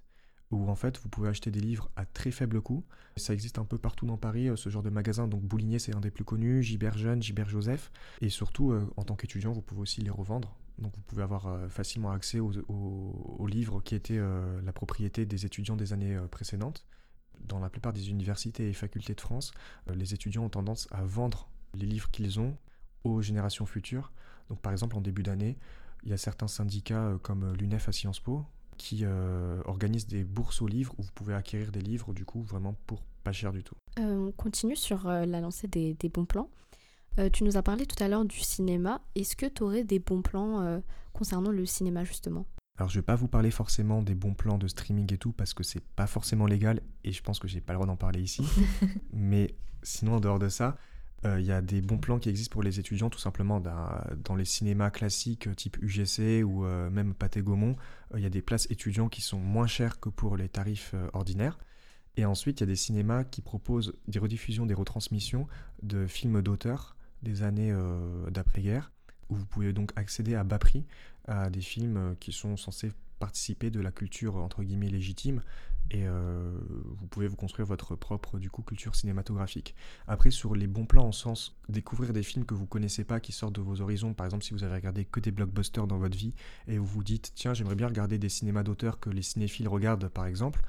où 0.52 0.70
en 0.70 0.76
fait 0.76 1.00
vous 1.00 1.10
pouvez 1.10 1.30
acheter 1.30 1.52
des 1.52 1.60
livres 1.60 1.90
à 1.96 2.06
très 2.06 2.32
faible 2.32 2.62
coût. 2.62 2.84
Ça 3.18 3.34
existe 3.34 3.58
un 3.60 3.66
peu 3.66 3.78
partout 3.78 4.06
dans 4.06 4.18
Paris, 4.18 4.50
euh, 4.50 4.56
ce 4.56 4.70
genre 4.70 4.84
de 4.84 4.90
magasin. 4.90 5.28
Donc 5.28 5.42
Boulinier, 5.42 5.80
c'est 5.80 5.96
un 5.96 6.00
des 6.02 6.12
plus 6.12 6.24
connus, 6.26 6.62
Gibert 6.64 6.98
Jeune, 6.98 7.22
Gibert 7.22 7.50
Joseph. 7.50 7.92
Et 8.22 8.30
surtout, 8.30 8.72
euh, 8.72 8.88
en 8.98 9.04
tant 9.04 9.16
qu'étudiant, 9.16 9.54
vous 9.54 9.62
pouvez 9.62 9.82
aussi 9.82 10.02
les 10.02 10.10
revendre. 10.10 10.56
Donc 10.78 10.94
vous 10.96 11.02
pouvez 11.04 11.24
avoir 11.24 11.48
euh, 11.48 11.68
facilement 11.70 12.12
accès 12.12 12.40
aux, 12.40 12.52
aux- 12.68 13.48
livres 13.48 13.80
qui 13.82 13.96
étaient 13.96 14.20
la 14.20 14.74
propriété 14.74 15.26
des 15.26 15.46
étudiants 15.46 15.76
des 15.78 15.94
années 15.94 16.18
précédentes. 16.32 16.86
Dans 17.48 17.60
la 17.60 17.70
plupart 17.70 17.94
des 17.94 18.10
universités 18.10 18.68
et 18.70 18.74
facultés 18.74 19.14
de 19.14 19.22
France, 19.22 19.52
les 19.94 20.14
étudiants 20.14 20.46
ont 20.46 20.50
tendance 20.50 20.88
à 20.92 21.04
vendre 21.04 21.48
les 21.76 21.86
livres 21.86 22.10
qu'ils 22.12 22.40
ont 22.40 22.58
aux 23.04 23.22
générations 23.22 23.66
futures. 23.66 24.12
Donc 24.50 24.60
par 24.62 24.72
exemple, 24.72 24.96
en 24.98 25.02
début 25.02 25.22
d'année, 25.24 25.58
il 26.04 26.10
y 26.10 26.14
a 26.14 26.18
certains 26.18 26.48
syndicats 26.48 27.14
comme 27.22 27.54
l'UNEF 27.54 27.88
à 27.88 27.92
Sciences 27.92 28.20
Po 28.20 28.46
qui 28.78 29.00
euh, 29.04 29.62
organisent 29.66 30.08
des 30.08 30.24
bourses 30.24 30.62
aux 30.62 30.68
livres 30.68 30.94
où 30.98 31.04
vous 31.04 31.12
pouvez 31.14 31.34
acquérir 31.34 31.72
des 31.72 31.82
livres 31.82 32.14
du 32.14 32.26
coup 32.26 32.42
vraiment 32.42 32.76
pour 32.86 33.04
pas 33.24 33.32
cher 33.32 33.52
du 33.52 33.64
tout. 33.64 33.76
Euh, 34.00 34.28
on 34.28 34.32
continue 34.32 34.76
sur 34.76 35.08
euh, 35.08 35.26
la 35.26 35.42
lancée 35.42 35.68
des, 35.68 35.94
des 35.96 36.10
bons 36.10 36.26
plans. 36.26 36.50
Tu 37.32 37.46
nous 37.46 37.56
as 37.56 37.64
parlé 37.64 37.86
tout 37.86 38.04
à 38.04 38.10
l'heure 38.10 38.26
du 38.26 38.40
cinéma. 38.40 39.00
Est-ce 39.16 39.38
que 39.38 39.46
tu 39.46 39.64
aurais 39.64 39.86
des 39.86 40.00
bons 40.00 40.22
plans 40.22 40.82
concernant 41.14 41.50
le 41.50 41.66
cinéma 41.66 42.04
justement? 42.04 42.46
Alors 42.78 42.90
je 42.90 43.00
vais 43.00 43.06
pas 43.06 43.16
vous 43.16 43.30
parler 43.30 43.52
forcément 43.52 44.02
des 44.02 44.16
bons 44.16 44.34
plans 44.34 44.58
de 44.58 44.68
streaming 44.68 45.14
et 45.14 45.18
tout 45.18 45.32
parce 45.32 45.54
que 45.54 45.64
c'est 45.64 45.80
pas 45.80 46.08
forcément 46.08 46.46
légal 46.46 46.82
et 47.06 47.14
je 47.14 47.24
pense 47.24 47.40
que 47.40 47.48
j'ai 47.48 47.62
pas 47.62 47.72
le 47.72 47.78
droit 47.78 47.88
d'en 47.88 47.96
parler 47.96 48.20
ici. 48.20 48.46
Mais 49.14 49.56
sinon 49.82 50.16
en 50.16 50.20
dehors 50.20 50.40
de 50.40 50.50
ça, 50.50 50.76
il 51.40 51.46
y 51.46 51.52
a 51.52 51.62
des 51.62 51.82
bons 51.82 51.98
plans 51.98 52.20
qui 52.20 52.30
existent 52.30 52.54
pour 52.54 52.64
les 52.64 52.80
étudiants 52.80 53.10
tout 53.10 53.20
simplement 53.20 53.60
dans, 53.60 54.36
les 54.36 54.46
cinémas 54.46 54.92
classiques 54.92 55.48
euh, 55.48 55.56
type 55.56 55.78
UGC 55.82 56.44
ou 56.44 56.66
euh, 56.66 56.90
même 56.90 57.14
Pathé 57.14 57.42
Gaumont. 57.42 57.76
euh, 58.14 58.20
Il 58.20 58.24
y 58.24 58.26
a 58.26 58.30
des 58.30 58.42
places 58.42 58.70
étudiants 58.70 59.10
qui 59.10 59.22
sont 59.22 59.40
moins 59.40 59.68
chères 59.68 60.00
que 60.00 60.10
pour 60.10 60.38
les 60.38 60.50
tarifs 60.50 60.92
euh, 60.94 61.10
ordinaires. 61.14 61.58
Et 62.18 62.26
ensuite, 62.26 62.60
il 62.60 62.64
y 62.64 62.64
a 62.64 62.68
des 62.68 62.76
cinémas 62.76 63.24
qui 63.24 63.42
proposent 63.42 63.94
des 64.08 64.20
rediffusions, 64.20 64.66
des 64.66 64.74
retransmissions 64.74 65.48
de 65.84 66.08
films 66.08 66.42
d'auteur 66.42 66.96
des 67.24 67.44
années 67.44 67.72
euh, 67.72 68.30
d'après-guerre, 68.30 68.92
où 69.30 69.36
vous 69.36 69.46
pouvez 69.46 69.74
donc 69.74 69.92
accéder 69.96 70.36
à 70.36 70.44
bas 70.44 70.60
prix 70.60 70.86
à 71.28 71.50
des 71.50 71.62
films 71.62 71.98
euh, 71.98 72.14
qui 72.20 72.32
sont 72.32 72.56
censés 72.56 72.92
participer 73.20 73.70
de 73.72 73.80
la 73.80 73.92
culture 73.92 74.36
entre 74.36 74.64
guillemets 74.64 74.90
légitime 74.90 75.42
et 75.92 76.08
euh, 76.08 76.52
vous 76.98 77.08
pouvez 77.08 77.28
vous 77.28 77.36
construire 77.36 77.68
votre 77.68 77.96
propre 77.96 78.40
du 78.40 78.50
coup 78.50 78.62
culture 78.62 78.96
cinématographique. 78.96 79.76
Après 80.08 80.32
sur 80.32 80.56
les 80.56 80.68
bons 80.68 80.86
plans 80.86 81.06
en 81.06 81.12
sens 81.12 81.56
découvrir 81.70 82.14
des 82.14 82.24
films 82.24 82.46
que 82.46 82.54
vous 82.54 82.66
connaissez 82.66 83.04
pas 83.04 83.20
qui 83.20 83.32
sortent 83.32 83.56
de 83.56 83.62
vos 83.62 83.82
horizons 83.82 84.14
par 84.14 84.26
exemple 84.26 84.44
si 84.44 84.54
vous 84.54 84.64
avez 84.64 84.76
regardé 84.76 85.06
que 85.06 85.20
des 85.20 85.32
blockbusters 85.32 85.88
dans 85.88 85.98
votre 85.98 86.18
vie 86.18 86.34
et 86.68 86.78
vous 86.78 86.86
vous 86.86 87.04
dites 87.04 87.34
tiens 87.36 87.54
j'aimerais 87.54 87.76
bien 87.76 87.88
regarder 87.88 88.18
des 88.18 88.30
cinémas 88.30 88.64
d'auteur 88.64 89.00
que 89.00 89.10
les 89.10 89.22
cinéphiles 89.22 89.68
regardent 89.68 90.08
par 90.10 90.26
exemple 90.26 90.62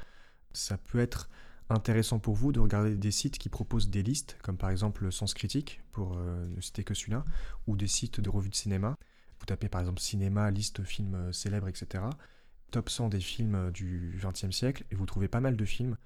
ça 0.53 0.79
peut 0.79 0.99
être 1.01 1.29
intéressant 1.69 2.19
pour 2.19 2.35
vous 2.35 2.53
de 2.53 2.61
regarder 2.61 2.97
des 2.97 3.11
sites 3.11 3.39
qui 3.39 3.49
proposent 3.49 3.91
des 3.91 4.03
listes, 4.03 4.39
comme 4.43 4.57
par 4.57 4.71
exemple 4.71 5.11
Sens 5.11 5.35
Critique, 5.35 5.83
pour 5.93 6.17
euh, 6.17 6.47
ne 6.49 6.61
citer 6.61 6.85
que 6.85 6.95
celui-là, 6.95 7.25
ou 7.67 7.77
des 7.77 7.89
sites 7.89 8.21
de 8.21 8.31
revues 8.31 8.51
de 8.51 8.55
cinéma. 8.55 8.97
Vous 9.41 9.47
tapez 9.47 9.69
par 9.69 9.81
exemple 9.81 10.01
cinéma, 10.01 10.51
liste 10.51 10.85
films 10.85 11.15
euh, 11.15 11.33
célèbres, 11.33 11.69
etc. 11.69 12.05
Top 12.71 12.89
100 12.91 13.09
des 13.09 13.21
films 13.21 13.55
euh, 13.55 13.71
du 13.71 14.19
XXe 14.21 14.51
siècle, 14.51 14.85
et 14.91 14.95
vous 14.95 15.07
trouvez 15.07 15.29
pas 15.29 15.41
mal 15.41 15.57
de 15.57 15.65
films. 15.65 15.97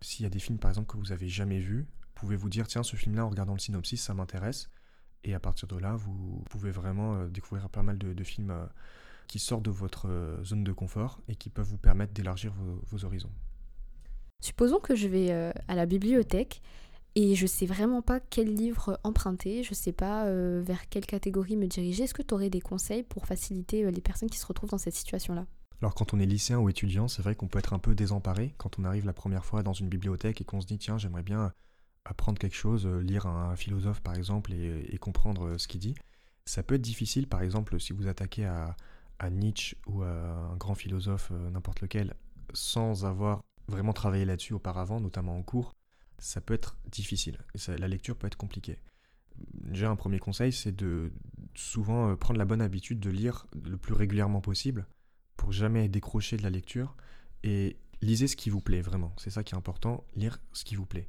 S'il 0.00 0.24
y 0.24 0.26
a 0.26 0.30
des 0.30 0.38
films 0.38 0.58
par 0.58 0.70
exemple 0.70 0.90
que 0.92 0.98
vous 0.98 1.12
avez 1.12 1.28
jamais 1.28 1.60
vus, 1.60 1.86
vous 2.00 2.12
pouvez 2.14 2.36
vous 2.36 2.48
dire 2.48 2.66
tiens 2.66 2.82
ce 2.82 2.96
film-là 2.96 3.24
en 3.24 3.30
regardant 3.30 3.54
le 3.54 3.58
synopsis 3.58 4.02
ça 4.02 4.14
m'intéresse, 4.14 4.70
et 5.24 5.34
à 5.34 5.40
partir 5.40 5.68
de 5.68 5.76
là 5.76 5.96
vous 5.96 6.44
pouvez 6.50 6.70
vraiment 6.70 7.16
euh, 7.16 7.28
découvrir 7.28 7.68
pas 7.68 7.82
mal 7.82 7.98
de, 7.98 8.24
films 8.24 8.50
euh, 8.50 8.66
qui 9.28 9.38
sortent 9.38 9.64
de 9.64 9.70
votre 9.70 10.08
zone 10.42 10.64
de 10.64 10.72
confort 10.72 11.20
et 11.28 11.36
qui 11.36 11.50
peuvent 11.50 11.66
vous 11.66 11.78
permettre 11.78 12.12
d'élargir 12.12 12.52
vos- 12.52 13.04
horizons. 13.04 13.30
Supposons 14.42 14.80
que 14.80 14.94
je 14.94 15.06
vais 15.06 15.30
à 15.68 15.74
la 15.74 15.86
bibliothèque 15.86 16.62
et 17.14 17.34
je 17.34 17.46
sais 17.46 17.66
vraiment 17.66 18.02
pas 18.02 18.18
quel 18.20 18.52
livre 18.52 18.98
emprunter, 19.04 19.62
je 19.62 19.74
sais 19.74 19.92
pas 19.92 20.24
vers 20.60 20.88
quelle 20.88 21.06
catégorie 21.06 21.56
me 21.56 21.66
diriger. 21.66 22.04
Est-ce 22.04 22.14
que 22.14 22.22
tu 22.22 22.34
aurais 22.34 22.50
des 22.50 22.60
conseils 22.60 23.04
pour 23.04 23.26
faciliter 23.26 23.88
les 23.90 24.00
personnes 24.00 24.30
qui 24.30 24.38
se 24.38 24.46
retrouvent 24.46 24.70
dans 24.70 24.78
cette 24.78 24.94
situation-là? 24.94 25.46
Alors 25.82 25.94
quand 25.94 26.12
on 26.12 26.20
est 26.20 26.26
lycéen 26.26 26.58
ou 26.58 26.68
étudiant, 26.68 27.08
c'est 27.08 27.22
vrai 27.22 27.34
qu'on 27.34 27.48
peut 27.48 27.58
être 27.58 27.72
un 27.72 27.78
peu 27.78 27.94
désemparé 27.94 28.54
quand 28.58 28.78
on 28.78 28.84
arrive 28.84 29.06
la 29.06 29.14
première 29.14 29.44
fois 29.44 29.62
dans 29.62 29.72
une 29.72 29.88
bibliothèque 29.88 30.40
et 30.40 30.44
qu'on 30.44 30.60
se 30.60 30.66
dit 30.66 30.78
tiens 30.78 30.98
j'aimerais 30.98 31.22
bien 31.22 31.52
apprendre 32.04 32.38
quelque 32.38 32.56
chose, 32.56 32.86
euh, 32.86 33.00
lire 33.00 33.26
un 33.26 33.56
philosophe 33.56 34.00
par 34.00 34.14
exemple 34.14 34.52
et, 34.52 34.98
comprendre 34.98 35.46
euh, 35.46 35.58
ce 35.58 35.68
qu'il 35.68 35.80
dit. 35.80 35.94
Ça 36.44 36.62
peut 36.62 36.74
être 36.74 36.82
difficile 36.82 37.26
par 37.26 37.40
exemple 37.42 37.80
si 37.80 37.92
vous 37.92 38.08
attaquez 38.08 38.44
à, 38.44 38.76
Nietzsche 39.30 39.76
ou 39.86 40.02
à 40.02 40.08
un 40.08 40.56
grand 40.56 40.74
philosophe 40.74 41.30
euh, 41.32 41.50
n'importe 41.50 41.80
lequel 41.82 42.14
sans 42.52 43.04
avoir 43.04 43.42
vraiment 43.68 43.92
travaillé 43.92 44.24
là-dessus 44.24 44.54
auparavant, 44.54 44.98
notamment 44.98 45.36
en 45.36 45.42
cours, 45.42 45.76
ça 46.18 46.40
peut 46.40 46.54
être 46.54 46.76
difficile. 46.90 47.38
La 47.68 47.86
lecture 47.86 48.16
peut 48.16 48.26
être 48.26 48.36
compliquée. 48.36 48.80
Déjà 49.54 49.88
un 49.88 49.96
premier 49.96 50.18
conseil 50.18 50.52
c'est 50.52 50.74
de 50.74 51.12
souvent 51.54 52.16
prendre 52.16 52.38
la 52.38 52.44
bonne 52.44 52.60
habitude 52.60 53.00
de 53.00 53.10
lire 53.10 53.46
le 53.64 53.76
plus 53.76 53.94
régulièrement 53.94 54.40
possible 54.40 54.86
pour 55.36 55.52
jamais 55.52 55.88
décrocher 55.88 56.36
de 56.36 56.42
la 56.42 56.50
lecture 56.50 56.96
et 57.42 57.76
lisez 58.02 58.26
ce 58.26 58.36
qui 58.36 58.50
vous 58.50 58.60
plaît 58.60 58.82
vraiment. 58.82 59.14
C'est 59.18 59.30
ça 59.30 59.44
qui 59.44 59.54
est 59.54 59.58
important, 59.58 60.04
lire 60.16 60.40
ce 60.52 60.64
qui 60.64 60.76
vous 60.76 60.86
plaît. 60.86 61.08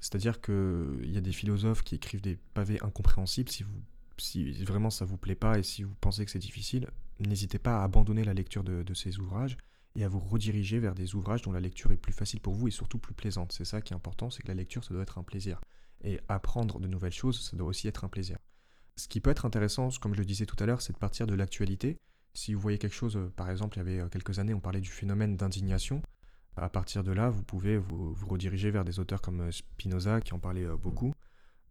C'est-à-dire 0.00 0.40
qu'il 0.40 1.10
y 1.10 1.16
a 1.16 1.20
des 1.20 1.32
philosophes 1.32 1.82
qui 1.82 1.96
écrivent 1.96 2.20
des 2.20 2.36
pavés 2.54 2.82
incompréhensibles. 2.82 3.50
Si, 3.50 3.64
vous, 3.64 3.80
si 4.16 4.52
vraiment 4.64 4.90
ça 4.90 5.04
vous 5.04 5.16
plaît 5.16 5.34
pas 5.34 5.58
et 5.58 5.62
si 5.62 5.82
vous 5.82 5.94
pensez 6.00 6.24
que 6.24 6.30
c'est 6.30 6.38
difficile, 6.38 6.88
n'hésitez 7.18 7.58
pas 7.58 7.80
à 7.80 7.84
abandonner 7.84 8.24
la 8.24 8.34
lecture 8.34 8.62
de, 8.62 8.82
de 8.82 8.94
ces 8.94 9.18
ouvrages 9.18 9.56
et 9.96 10.04
à 10.04 10.08
vous 10.08 10.20
rediriger 10.20 10.78
vers 10.78 10.94
des 10.94 11.14
ouvrages 11.14 11.42
dont 11.42 11.52
la 11.52 11.60
lecture 11.60 11.90
est 11.90 11.96
plus 11.96 12.12
facile 12.12 12.40
pour 12.40 12.54
vous 12.54 12.68
et 12.68 12.70
surtout 12.70 12.98
plus 12.98 13.14
plaisante. 13.14 13.52
C'est 13.52 13.64
ça 13.64 13.80
qui 13.80 13.92
est 13.92 13.96
important, 13.96 14.30
c'est 14.30 14.42
que 14.42 14.48
la 14.48 14.54
lecture, 14.54 14.84
ça 14.84 14.94
doit 14.94 15.02
être 15.02 15.18
un 15.18 15.24
plaisir. 15.24 15.60
Et 16.04 16.20
apprendre 16.28 16.78
de 16.78 16.86
nouvelles 16.86 17.12
choses, 17.12 17.40
ça 17.40 17.56
doit 17.56 17.66
aussi 17.66 17.88
être 17.88 18.04
un 18.04 18.08
plaisir. 18.08 18.38
Ce 18.96 19.08
qui 19.08 19.20
peut 19.20 19.30
être 19.30 19.44
intéressant, 19.44 19.88
comme 20.00 20.14
je 20.14 20.20
le 20.20 20.24
disais 20.24 20.46
tout 20.46 20.56
à 20.60 20.66
l'heure, 20.66 20.82
c'est 20.82 20.92
de 20.92 20.98
partir 20.98 21.26
de 21.26 21.34
l'actualité. 21.34 21.96
Si 22.38 22.54
vous 22.54 22.60
voyez 22.60 22.78
quelque 22.78 22.94
chose, 22.94 23.16
euh, 23.16 23.32
par 23.34 23.50
exemple, 23.50 23.76
il 23.76 23.80
y 23.80 23.82
avait 23.82 23.98
euh, 23.98 24.08
quelques 24.08 24.38
années, 24.38 24.54
on 24.54 24.60
parlait 24.60 24.80
du 24.80 24.92
phénomène 24.92 25.36
d'indignation. 25.36 26.02
À 26.56 26.68
partir 26.68 27.02
de 27.02 27.10
là, 27.10 27.30
vous 27.30 27.42
pouvez 27.42 27.78
vous, 27.78 28.14
rediriger 28.28 28.70
vers 28.70 28.84
des 28.84 29.00
auteurs 29.00 29.20
comme 29.20 29.40
euh, 29.40 29.50
Spinoza, 29.50 30.20
qui 30.20 30.34
en 30.34 30.38
parlait 30.38 30.64
beaucoup. 30.80 31.12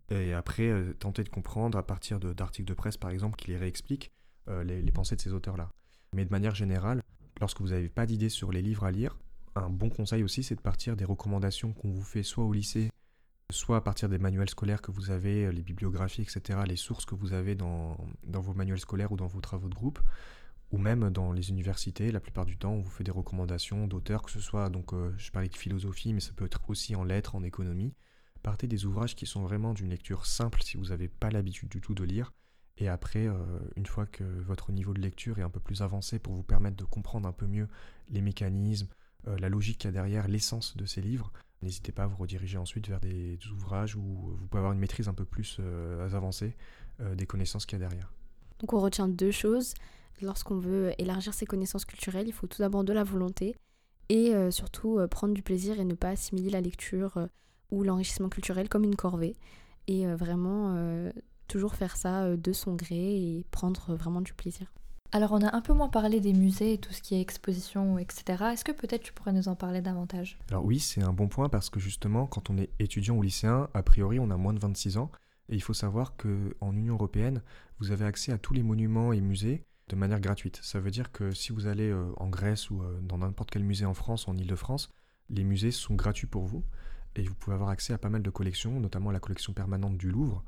Et 0.10 0.34
après, 0.34 0.72
tenter 1.00 1.24
de 1.24 1.30
comprendre 1.30 1.78
à 1.78 1.84
partir 1.86 2.20
d'articles 2.20 2.68
de, 2.68 2.74
presse, 2.74 2.98
par 2.98 3.12
exemple, 3.12 3.38
qui 3.38 3.52
les 3.52 3.58
réexpliquent 3.58 4.12
les, 4.48 4.92
pensées 4.94 5.18
de 5.18 5.22
ces 5.22 5.34
auteurs-là. 5.34 5.70
Mais 6.14 6.24
de 6.24 6.32
manière 6.32 6.56
générale, 6.56 7.04
lorsque 7.42 7.60
vous 7.60 7.70
n'avez 7.70 7.90
pas 7.90 8.06
d'idée 8.06 8.30
sur 8.30 8.54
les 8.54 8.62
livres 8.62 8.86
à 8.86 8.92
lire, 8.92 9.18
un 9.56 9.70
bon 9.70 9.90
conseil 9.90 10.24
aussi, 10.24 10.44
c'est 10.44 10.56
de 10.56 10.62
partir 10.62 10.96
des 10.96 11.04
recommandations 11.04 11.74
qu'on 11.74 11.92
vous 11.92 12.06
fait 12.06 12.24
soit 12.24 12.46
au 12.46 12.54
lycée, 12.54 12.90
soit 13.52 13.76
à 13.76 13.82
partir 13.82 14.08
des 14.08 14.18
manuels 14.18 14.50
scolaires 14.50 14.82
que 14.82 14.92
vous 14.92 15.12
avez, 15.12 15.52
les 15.52 15.62
bibliographies, 15.62 16.22
etc., 16.22 16.60
les 16.66 16.78
sources 16.78 17.06
que 17.06 17.16
vous 17.16 17.34
avez 17.34 17.56
dans 17.56 17.98
vos 18.26 18.54
manuels 18.54 18.80
scolaires 18.80 19.12
ou 19.12 19.18
dans 19.18 19.28
vos 19.28 19.42
travaux 19.42 19.68
de 19.68 19.76
groupe, 19.76 20.00
ou 20.72 20.78
même 20.78 21.10
dans 21.10 21.32
les 21.32 21.50
universités, 21.50 22.12
la 22.12 22.20
plupart 22.20 22.46
du 22.46 22.58
temps, 22.58 22.74
on 22.74 22.82
vous 22.82 22.90
fait 22.90 23.04
des 23.04 23.12
recommandations 23.12 23.88
d'auteurs, 23.88 24.24
que 24.24 24.32
ce 24.32 24.42
soit, 24.42 24.70
donc, 24.70 24.94
euh, 24.94 25.14
je 25.18 25.32
parlais 25.32 25.48
de 25.48 25.56
philosophie, 25.56 26.14
mais 26.14 26.20
ça 26.20 26.34
peut 26.36 26.46
être 26.46 26.62
aussi 26.70 26.96
en 26.96 27.04
lettres, 27.04 27.36
en 27.36 27.44
économie. 27.44 27.94
Partez 28.44 28.68
des 28.68 28.86
ouvrages 28.86 29.16
qui 29.16 29.26
sont 29.26 29.42
vraiment 29.42 29.74
d'une 29.74 29.90
lecture 29.90 30.26
simple 30.26 30.62
si 30.62 30.78
vous 30.78 30.88
n'avez 30.88 31.08
pas 31.08 31.30
l'habitude 31.30 31.70
du 31.70 31.80
tout 31.80 31.94
de 31.94 32.04
lire. 32.04 32.34
Et 32.78 32.90
après, 32.90 33.28
euh, 33.28 33.36
une 33.76 33.86
fois 33.86 34.06
que 34.06 34.24
votre 34.24 34.72
niveau 34.72 34.94
de 34.94 35.00
lecture 35.00 35.40
est 35.40 35.42
un 35.44 35.50
peu 35.50 35.60
plus 35.60 35.82
avancé 35.82 36.20
pour 36.20 36.34
vous 36.34 36.44
permettre 36.44 36.76
de 36.76 36.84
comprendre 36.84 37.28
un 37.28 37.34
peu 37.34 37.48
mieux 37.48 37.68
les 38.10 38.22
mécanismes, 38.22 38.90
euh, 39.28 39.38
la 39.40 39.50
logique 39.50 39.80
qu'il 39.80 39.88
y 39.88 39.90
a 39.90 39.94
derrière, 39.94 40.28
l'essence 40.28 40.76
de 40.76 40.86
ces 40.86 41.02
livres, 41.02 41.32
N'hésitez 41.64 41.92
pas 41.92 42.04
à 42.04 42.06
vous 42.06 42.18
rediriger 42.18 42.60
ensuite 42.60 42.88
vers 42.88 43.00
des 43.00 43.40
ouvrages 43.52 43.96
où 43.96 44.02
vous 44.02 44.48
pouvez 44.48 44.60
avoir 44.60 44.74
une 44.74 44.80
maîtrise 44.80 45.08
un 45.08 45.16
peu 45.16 45.26
plus 45.26 45.60
avancée 46.14 46.56
des 47.16 47.26
connaissances 47.26 47.66
qu'il 47.66 47.80
y 47.80 47.82
a 47.84 47.88
derrière. 47.88 48.14
Donc 48.60 48.74
on 48.74 48.80
retient 48.80 49.08
deux 49.08 49.32
choses. 49.32 49.74
Lorsqu'on 50.22 50.58
veut 50.58 50.94
élargir 50.98 51.34
ses 51.34 51.46
connaissances 51.46 51.86
culturelles, 51.86 52.28
il 52.28 52.34
faut 52.34 52.48
tout 52.48 52.62
d'abord 52.62 52.84
de 52.84 52.94
la 52.94 53.04
volonté 53.04 53.56
et 54.10 54.34
euh, 54.34 54.52
surtout 54.52 55.00
prendre 55.10 55.34
du 55.34 55.42
plaisir 55.42 55.80
et 55.80 55.86
ne 55.86 55.94
pas 55.94 56.10
assimiler 56.10 56.50
la 56.50 56.62
lecture 56.62 57.28
ou 57.72 57.84
l'enrichissement 57.84 58.30
culturel 58.30 58.70
comme 58.70 58.84
une 58.84 58.96
corvée. 58.96 59.36
Et 59.88 60.06
vraiment 60.06 60.76
toujours 61.48 61.76
faire 61.76 61.96
ça 61.96 62.36
de 62.36 62.52
son 62.52 62.76
gré 62.76 62.96
et 62.96 63.46
prendre 63.52 63.96
vraiment 63.96 64.20
du 64.20 64.34
plaisir. 64.34 64.68
Alors 65.14 65.32
on 65.32 65.42
a 65.42 65.56
un 65.56 65.62
peu 65.62 65.74
moins 65.74 65.88
parlé 65.88 66.20
des 66.20 66.34
musées 66.34 66.74
et 66.74 66.78
tout 66.78 66.92
ce 66.92 67.02
qui 67.02 67.16
est 67.16 67.22
exposition, 67.22 67.98
etc. 67.98 68.44
Est-ce 68.52 68.66
que 68.66 68.74
peut-être 68.74 69.04
tu 69.04 69.14
pourrais 69.14 69.32
nous 69.32 69.48
en 69.48 69.56
parler 69.56 69.82
davantage? 69.82 70.38
Alors 70.50 70.66
oui, 70.66 70.80
c'est 70.80 71.02
un 71.02 71.14
bon 71.14 71.30
point 71.30 71.48
parce 71.48 71.70
que 71.70 71.80
justement, 71.80 72.28
quand 72.28 72.50
on 72.50 72.58
est 72.58 72.70
étudiant 72.80 73.16
ou 73.16 73.22
lycéen, 73.22 73.70
a 73.74 73.84
priori 73.84 74.20
on 74.20 74.30
a 74.30 74.38
moins 74.38 74.54
de 74.54 74.60
26 74.60 74.98
ans. 74.98 75.10
Et 75.50 75.56
il 75.56 75.62
faut 75.62 75.74
savoir 75.74 76.18
qu'en 76.18 76.74
Union 76.74 76.96
Européenne, 76.96 77.42
vous 77.80 77.92
avez 77.92 78.04
accès 78.04 78.34
à 78.34 78.38
tous 78.38 78.54
les 78.54 78.64
monuments 78.64 79.14
et 79.14 79.22
musées 79.22 79.64
de 79.90 79.96
manière 79.96 80.20
gratuite. 80.20 80.60
Ça 80.64 80.80
veut 80.80 80.92
dire 80.92 81.12
que 81.12 81.32
si 81.32 81.52
vous 81.52 81.68
allez 81.68 81.90
euh, 81.90 82.12
en 82.18 82.28
Grèce 82.28 82.70
ou 82.70 82.82
euh, 82.82 83.00
dans 83.02 83.20
n'importe 83.20 83.52
quel 83.52 83.64
musée 83.64 83.86
en 83.86 83.94
France, 83.94 84.28
en 84.28 84.36
Ile-de-France, 84.36 84.90
les 85.30 85.44
musées 85.44 85.72
sont 85.72 85.96
gratuits 85.96 86.28
pour 86.28 86.46
vous. 86.46 86.64
Et 87.16 87.24
vous 87.24 87.36
pouvez 87.36 87.56
avoir 87.56 87.70
accès 87.70 87.94
à 87.94 87.98
pas 87.98 88.10
mal 88.10 88.22
de 88.22 88.30
collections, 88.30 88.80
notamment 88.80 89.12
la 89.12 89.20
collection 89.20 89.54
permanente 89.54 89.98
du 89.98 90.12
Louvre, 90.12 90.44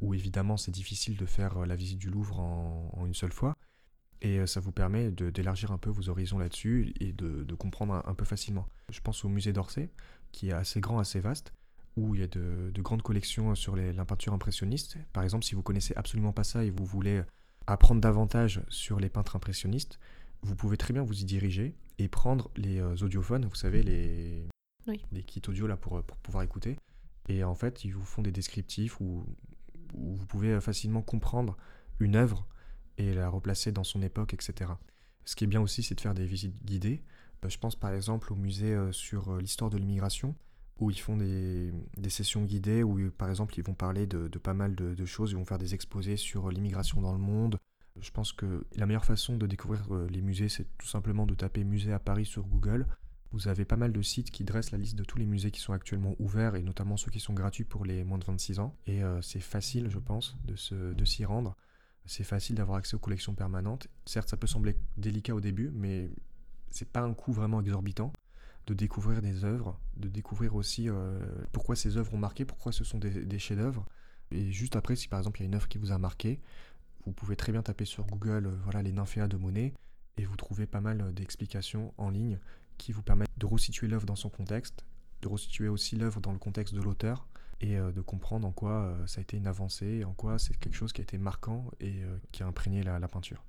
où 0.00 0.14
évidemment 0.14 0.56
c'est 0.56 0.70
difficile 0.70 1.16
de 1.16 1.26
faire 1.26 1.58
euh, 1.58 1.66
la 1.66 1.76
visite 1.76 1.98
du 1.98 2.10
Louvre 2.10 2.40
en 2.40 3.04
une 3.06 3.14
seule 3.14 3.32
fois. 3.32 3.56
Et 4.22 4.46
ça 4.46 4.60
vous 4.60 4.72
permet 4.72 5.10
d'élargir 5.10 5.72
un 5.72 5.78
peu 5.78 5.90
vos 5.90 6.08
horizons 6.08 6.38
là-dessus 6.38 6.94
et 7.00 7.12
de, 7.12 7.54
comprendre 7.54 8.02
un, 8.06 8.14
peu 8.14 8.24
facilement. 8.24 8.66
Je 8.90 9.00
pense 9.00 9.26
au 9.26 9.28
musée 9.28 9.52
d'Orsay, 9.52 9.90
qui 10.32 10.48
est 10.48 10.52
assez 10.52 10.80
grand, 10.80 10.98
assez 10.98 11.20
vaste, 11.20 11.52
où 11.96 12.14
il 12.14 12.22
y 12.22 12.24
a 12.24 12.26
de, 12.26 12.72
grandes 12.78 13.02
collections 13.02 13.54
sur 13.54 13.76
la 13.76 14.04
peinture 14.06 14.32
impressionniste. 14.32 14.96
Par 15.12 15.22
exemple, 15.22 15.44
si 15.44 15.54
vous 15.54 15.62
connaissez 15.62 15.92
absolument 15.96 16.32
pas 16.32 16.44
ça 16.44 16.64
et 16.64 16.70
vous 16.70 16.86
voulez 16.86 17.22
apprendre 17.66 18.00
davantage 18.00 18.62
sur 18.68 19.00
les 19.00 19.08
peintres 19.08 19.36
impressionnistes, 19.36 19.98
vous 20.42 20.54
pouvez 20.54 20.76
très 20.76 20.92
bien 20.92 21.02
vous 21.02 21.20
y 21.20 21.24
diriger 21.24 21.74
et 21.98 22.08
prendre 22.08 22.50
les 22.56 22.78
euh, 22.78 22.96
audiophones, 23.02 23.46
vous 23.46 23.54
savez, 23.54 23.82
les, 23.82 24.46
les 25.12 25.22
kits 25.22 25.42
audio 25.48 25.66
là 25.66 25.76
pour, 25.76 26.02
pour 26.02 26.16
pouvoir 26.18 26.44
écouter. 26.44 26.76
Et 27.28 27.42
en 27.42 27.54
fait, 27.54 27.84
ils 27.84 27.92
vous 27.92 28.04
font 28.04 28.22
des 28.22 28.32
descriptifs 28.32 29.00
où, 29.00 29.26
où 29.94 30.14
vous 30.14 30.26
pouvez 30.26 30.60
facilement 30.60 31.02
comprendre 31.02 31.56
une 31.98 32.16
œuvre 32.16 32.46
et 32.98 33.14
la 33.14 33.28
replacer 33.28 33.72
dans 33.72 33.84
son 33.84 34.02
époque, 34.02 34.34
etc. 34.34 34.72
Ce 35.24 35.34
qui 35.34 35.44
est 35.44 35.48
bien 35.48 35.60
aussi, 35.60 35.82
c'est 35.82 35.94
de 35.94 36.00
faire 36.00 36.14
des 36.14 36.26
visites 36.26 36.64
guidées. 36.64 37.02
Euh, 37.44 37.48
je 37.48 37.58
pense 37.58 37.76
par 37.76 37.92
exemple 37.92 38.32
au 38.32 38.36
musée 38.36 38.74
euh, 38.74 38.92
sur 38.92 39.32
euh, 39.32 39.40
l'histoire 39.40 39.70
de 39.70 39.76
l'immigration, 39.76 40.34
où 40.78 40.90
ils 40.90 40.98
font 40.98 41.16
des, 41.16 41.72
sessions 42.08 42.42
guidées, 42.42 42.82
où 42.82 43.10
par 43.10 43.30
exemple 43.30 43.58
ils 43.58 43.64
vont 43.64 43.74
parler 43.74 44.06
de, 44.06 44.28
pas 44.38 44.54
mal 44.54 44.74
de, 44.74 45.04
choses, 45.04 45.32
ils 45.32 45.36
vont 45.36 45.44
faire 45.44 45.58
des 45.58 45.74
exposés 45.74 46.16
sur 46.16 46.50
l'immigration 46.50 47.00
dans 47.00 47.12
le 47.12 47.18
monde. 47.18 47.58
Je 47.98 48.10
pense 48.10 48.32
que 48.32 48.66
la 48.76 48.84
meilleure 48.84 49.06
façon 49.06 49.36
de 49.36 49.46
découvrir 49.46 49.86
les 50.10 50.20
musées, 50.20 50.50
c'est 50.50 50.66
tout 50.76 50.86
simplement 50.86 51.26
de 51.26 51.34
taper 51.34 51.64
musée 51.64 51.92
à 51.92 51.98
Paris 51.98 52.26
sur 52.26 52.46
Google. 52.46 52.86
Vous 53.32 53.48
avez 53.48 53.64
pas 53.64 53.76
mal 53.76 53.92
de 53.92 54.02
sites 54.02 54.30
qui 54.30 54.44
dressent 54.44 54.70
la 54.70 54.78
liste 54.78 54.96
de 54.96 55.04
tous 55.04 55.18
les 55.18 55.26
musées 55.26 55.50
qui 55.50 55.60
sont 55.60 55.72
actuellement 55.72 56.14
ouverts 56.18 56.56
et 56.56 56.62
notamment 56.62 56.96
ceux 56.96 57.10
qui 57.10 57.20
sont 57.20 57.32
gratuits 57.32 57.64
pour 57.64 57.84
les 57.84 58.04
moins 58.04 58.18
de 58.18 58.24
26 58.24 58.60
ans. 58.60 58.76
Et 58.86 59.00
c'est 59.22 59.40
facile, 59.40 59.88
je 59.88 59.98
pense, 59.98 60.36
de 60.44 61.04
s'y 61.04 61.24
rendre 61.24 61.56
c'est 62.06 62.24
facile 62.24 62.56
d'avoir 62.56 62.78
accès 62.78 62.94
aux 62.94 63.00
collections 63.00 63.34
permanentes. 63.34 63.88
Certes, 64.04 64.28
ça 64.28 64.36
peut 64.36 64.46
sembler 64.46 64.76
délicat 64.96 65.34
au 65.34 65.40
début, 65.40 65.70
mais 65.74 66.10
c'est 66.70 66.88
pas 66.88 67.00
un 67.00 67.12
coût 67.12 67.32
vraiment 67.32 67.60
exorbitant 67.60 68.12
de 68.66 68.74
découvrir 68.74 69.22
des 69.22 69.44
œuvres, 69.44 69.78
de 69.96 70.08
découvrir 70.08 70.54
aussi 70.54 70.88
euh, 70.88 71.18
pourquoi 71.52 71.76
ces 71.76 71.96
œuvres 71.96 72.14
ont 72.14 72.18
marqué, 72.18 72.44
pourquoi 72.44 72.72
ce 72.72 72.84
sont 72.84 72.98
des, 72.98 73.38
chefs-d'œuvre. 73.38 73.86
Et 74.32 74.50
juste 74.50 74.74
après, 74.74 74.96
si 74.96 75.08
par 75.08 75.20
exemple 75.20 75.40
il 75.40 75.44
y 75.44 75.46
a 75.46 75.48
une 75.48 75.54
œuvre 75.54 75.68
qui 75.68 75.78
vous 75.78 75.92
a 75.92 75.98
marqué, 75.98 76.40
vous 77.04 77.12
pouvez 77.12 77.36
très 77.36 77.52
bien 77.52 77.62
taper 77.62 77.84
sur 77.84 78.04
Google 78.06 78.46
euh, 78.46 78.56
voilà 78.64 78.82
les 78.82 78.92
nymphéas 78.92 79.28
de 79.28 79.36
Monet 79.36 79.72
et 80.16 80.24
vous 80.24 80.36
trouvez 80.36 80.66
pas 80.66 80.80
mal 80.80 81.00
euh, 81.00 81.12
d'explications 81.12 81.94
en 81.96 82.10
ligne 82.10 82.40
qui 82.76 82.90
vous 82.90 83.02
permettent 83.02 83.30
de 83.38 83.46
resituer 83.46 83.86
l'œuvre 83.86 84.06
dans 84.06 84.16
son 84.16 84.28
contexte, 84.28 84.84
de 85.22 85.28
resituer 85.28 85.68
aussi 85.68 85.94
l'œuvre 85.94 86.20
dans 86.20 86.32
le 86.32 86.38
contexte 86.38 86.74
de 86.74 86.80
l'auteur 86.80 87.28
et 87.60 87.76
de 87.78 88.00
comprendre 88.02 88.46
en 88.46 88.52
quoi 88.52 88.94
ça 89.06 89.20
a 89.20 89.22
été 89.22 89.38
une 89.38 89.46
avancée, 89.46 90.04
en 90.04 90.12
quoi 90.12 90.38
c'est 90.38 90.54
quelque 90.58 90.74
chose 90.74 90.92
qui 90.92 91.00
a 91.00 91.04
été 91.04 91.16
marquant 91.16 91.70
et 91.80 92.02
qui 92.30 92.42
a 92.42 92.46
imprégné 92.46 92.82
la, 92.82 93.08
peinture. 93.08 93.42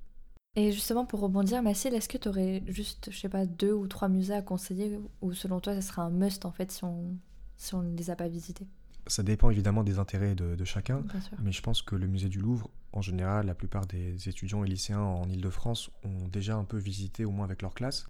Et 0.58 0.72
justement, 0.72 1.06
pour 1.06 1.20
rebondir, 1.20 1.62
Mathilde, 1.62 1.94
est-ce 1.94 2.10
que 2.10 2.18
tu 2.18 2.28
aurais 2.28 2.64
juste, 2.68 3.10
je 3.12 3.18
sais 3.20 3.30
pas, 3.30 3.46
deux 3.46 3.72
ou 3.72 3.86
trois 3.86 4.10
musées 4.10 4.34
à 4.34 4.42
conseiller 4.42 5.00
ou 5.22 5.34
selon 5.34 5.60
toi, 5.60 5.76
ça 5.76 5.82
sera 5.82 6.02
un 6.02 6.10
must 6.10 6.46
en 6.46 6.52
fait 6.52 6.72
si 6.72 6.84
on 6.84 7.16
si 7.58 7.76
on 7.76 7.84
ne 7.84 7.96
les 7.96 8.10
a 8.10 8.16
pas 8.16 8.28
visités? 8.28 8.66
Ça 9.06 9.22
dépend 9.22 9.52
évidemment 9.52 9.84
des 9.84 10.00
intérêts 10.00 10.34
de, 10.34 10.66
chacun, 10.66 11.04
mais 11.42 11.52
je 11.52 11.62
pense 11.62 11.82
que 11.84 11.96
le 11.96 12.08
musée 12.08 12.28
du 12.28 12.40
Louvre, 12.40 12.70
en 12.92 13.02
général, 13.02 13.46
la 13.46 13.56
plupart 13.56 13.86
des 13.86 14.28
étudiants 14.28 14.64
et 14.64 14.68
lycéens 14.68 15.00
en 15.00 15.30
Ile-de-France 15.30 15.92
ont 16.04 16.28
déjà 16.28 16.56
un 16.56 16.66
peu 16.66 16.78
visité, 16.78 17.24
au 17.24 17.32
moins 17.32 17.46
avec 17.46 17.62
leur 17.62 17.74
classe. 17.74 18.08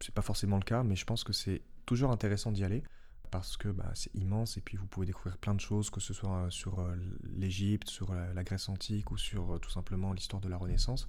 C'est 0.00 0.14
pas 0.14 0.22
forcément 0.22 0.56
le 0.56 0.64
cas, 0.64 0.82
mais 0.82 0.96
je 0.96 1.04
pense 1.04 1.24
que 1.24 1.32
c'est 1.32 1.62
toujours 1.86 2.10
intéressant 2.10 2.52
d'y 2.52 2.64
aller 2.64 2.82
parce 3.30 3.56
que 3.56 3.68
bah, 3.68 3.90
c'est 3.94 4.14
immense 4.14 4.56
et 4.56 4.60
puis 4.60 4.76
vous 4.76 4.86
pouvez 4.86 5.06
découvrir 5.06 5.38
plein 5.38 5.54
de 5.54 5.60
choses, 5.60 5.90
que 5.90 6.00
ce 6.00 6.12
soit 6.12 6.46
euh, 6.46 6.50
sur 6.50 6.80
euh, 6.80 6.96
l'Égypte, 7.34 7.88
sur 7.88 8.12
la, 8.12 8.44
Grèce 8.44 8.68
antique 8.68 9.10
ou 9.10 9.16
sur 9.16 9.54
euh, 9.54 9.58
tout 9.58 9.70
simplement 9.70 10.12
l'histoire 10.12 10.42
de 10.42 10.48
la 10.48 10.56
Renaissance. 10.56 11.06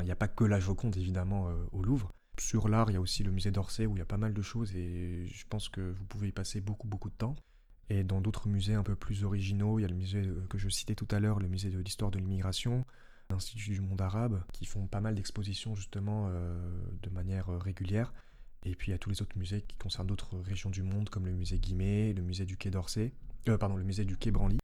Il 0.00 0.04
n'y 0.04 0.10
a 0.10 0.16
pas 0.16 0.28
que 0.28 0.44
la 0.44 0.60
Joconde 0.60 0.96
évidemment 0.96 1.48
au 1.72 1.82
Louvre. 1.82 2.12
Sur 2.38 2.68
l'art, 2.68 2.90
il 2.90 2.94
y 2.94 2.96
a 2.96 3.00
aussi 3.00 3.22
le 3.22 3.30
musée 3.30 3.50
d'Orsay 3.50 3.86
où 3.86 3.96
il 3.96 3.98
y 3.98 4.02
a 4.02 4.06
pas 4.06 4.18
mal 4.18 4.34
de 4.34 4.42
choses 4.42 4.74
et 4.76 5.26
je 5.26 5.44
pense 5.48 5.68
que 5.70 5.80
vous 5.80 6.04
pouvez 6.04 6.28
y 6.28 6.32
passer 6.32 6.60
beaucoup 6.60 6.86
beaucoup 6.86 7.08
de 7.08 7.14
temps. 7.14 7.34
Et 7.88 8.04
dans 8.04 8.20
d'autres 8.20 8.48
musées 8.48 8.74
un 8.74 8.82
peu 8.82 8.96
plus 8.96 9.24
originaux, 9.24 9.78
il 9.78 9.82
y 9.82 9.84
a 9.84 9.88
le 9.88 9.94
musée 9.94 10.28
que 10.50 10.58
je 10.58 10.68
citais 10.68 10.94
tout 10.94 11.08
à 11.10 11.20
l'heure, 11.20 11.38
le 11.38 11.48
musée 11.48 11.70
de 11.70 11.78
l'histoire 11.78 12.10
de 12.10 12.18
l'immigration, 12.18 12.84
l'Institut 13.30 13.70
du 13.70 13.80
monde 13.80 14.00
arabe, 14.02 14.42
qui 14.52 14.66
font 14.66 14.86
pas 14.86 15.00
mal 15.00 15.14
d'expositions 15.14 15.74
justement 15.74 16.28
de 16.30 17.10
manière 17.10 17.46
régulière. 17.46 18.12
Et 18.66 18.74
puis 18.74 18.88
il 18.88 18.90
y 18.90 18.94
a 18.94 18.98
tous 18.98 19.10
les 19.10 19.22
autres 19.22 19.38
musées 19.38 19.62
qui 19.62 19.76
concernent 19.76 20.08
d'autres 20.08 20.38
régions 20.38 20.70
du 20.70 20.82
monde, 20.82 21.08
comme 21.08 21.24
le 21.24 21.32
musée 21.32 21.58
Guimet, 21.58 22.12
le 22.12 22.22
musée 22.22 22.44
du 22.44 22.56
Quai 22.56 22.70
d'Orsay, 22.70 23.12
euh, 23.48 23.56
pardon, 23.56 23.76
le 23.76 23.84
musée 23.84 24.04
du 24.04 24.16
Quai 24.16 24.32
Branly. 24.32 24.58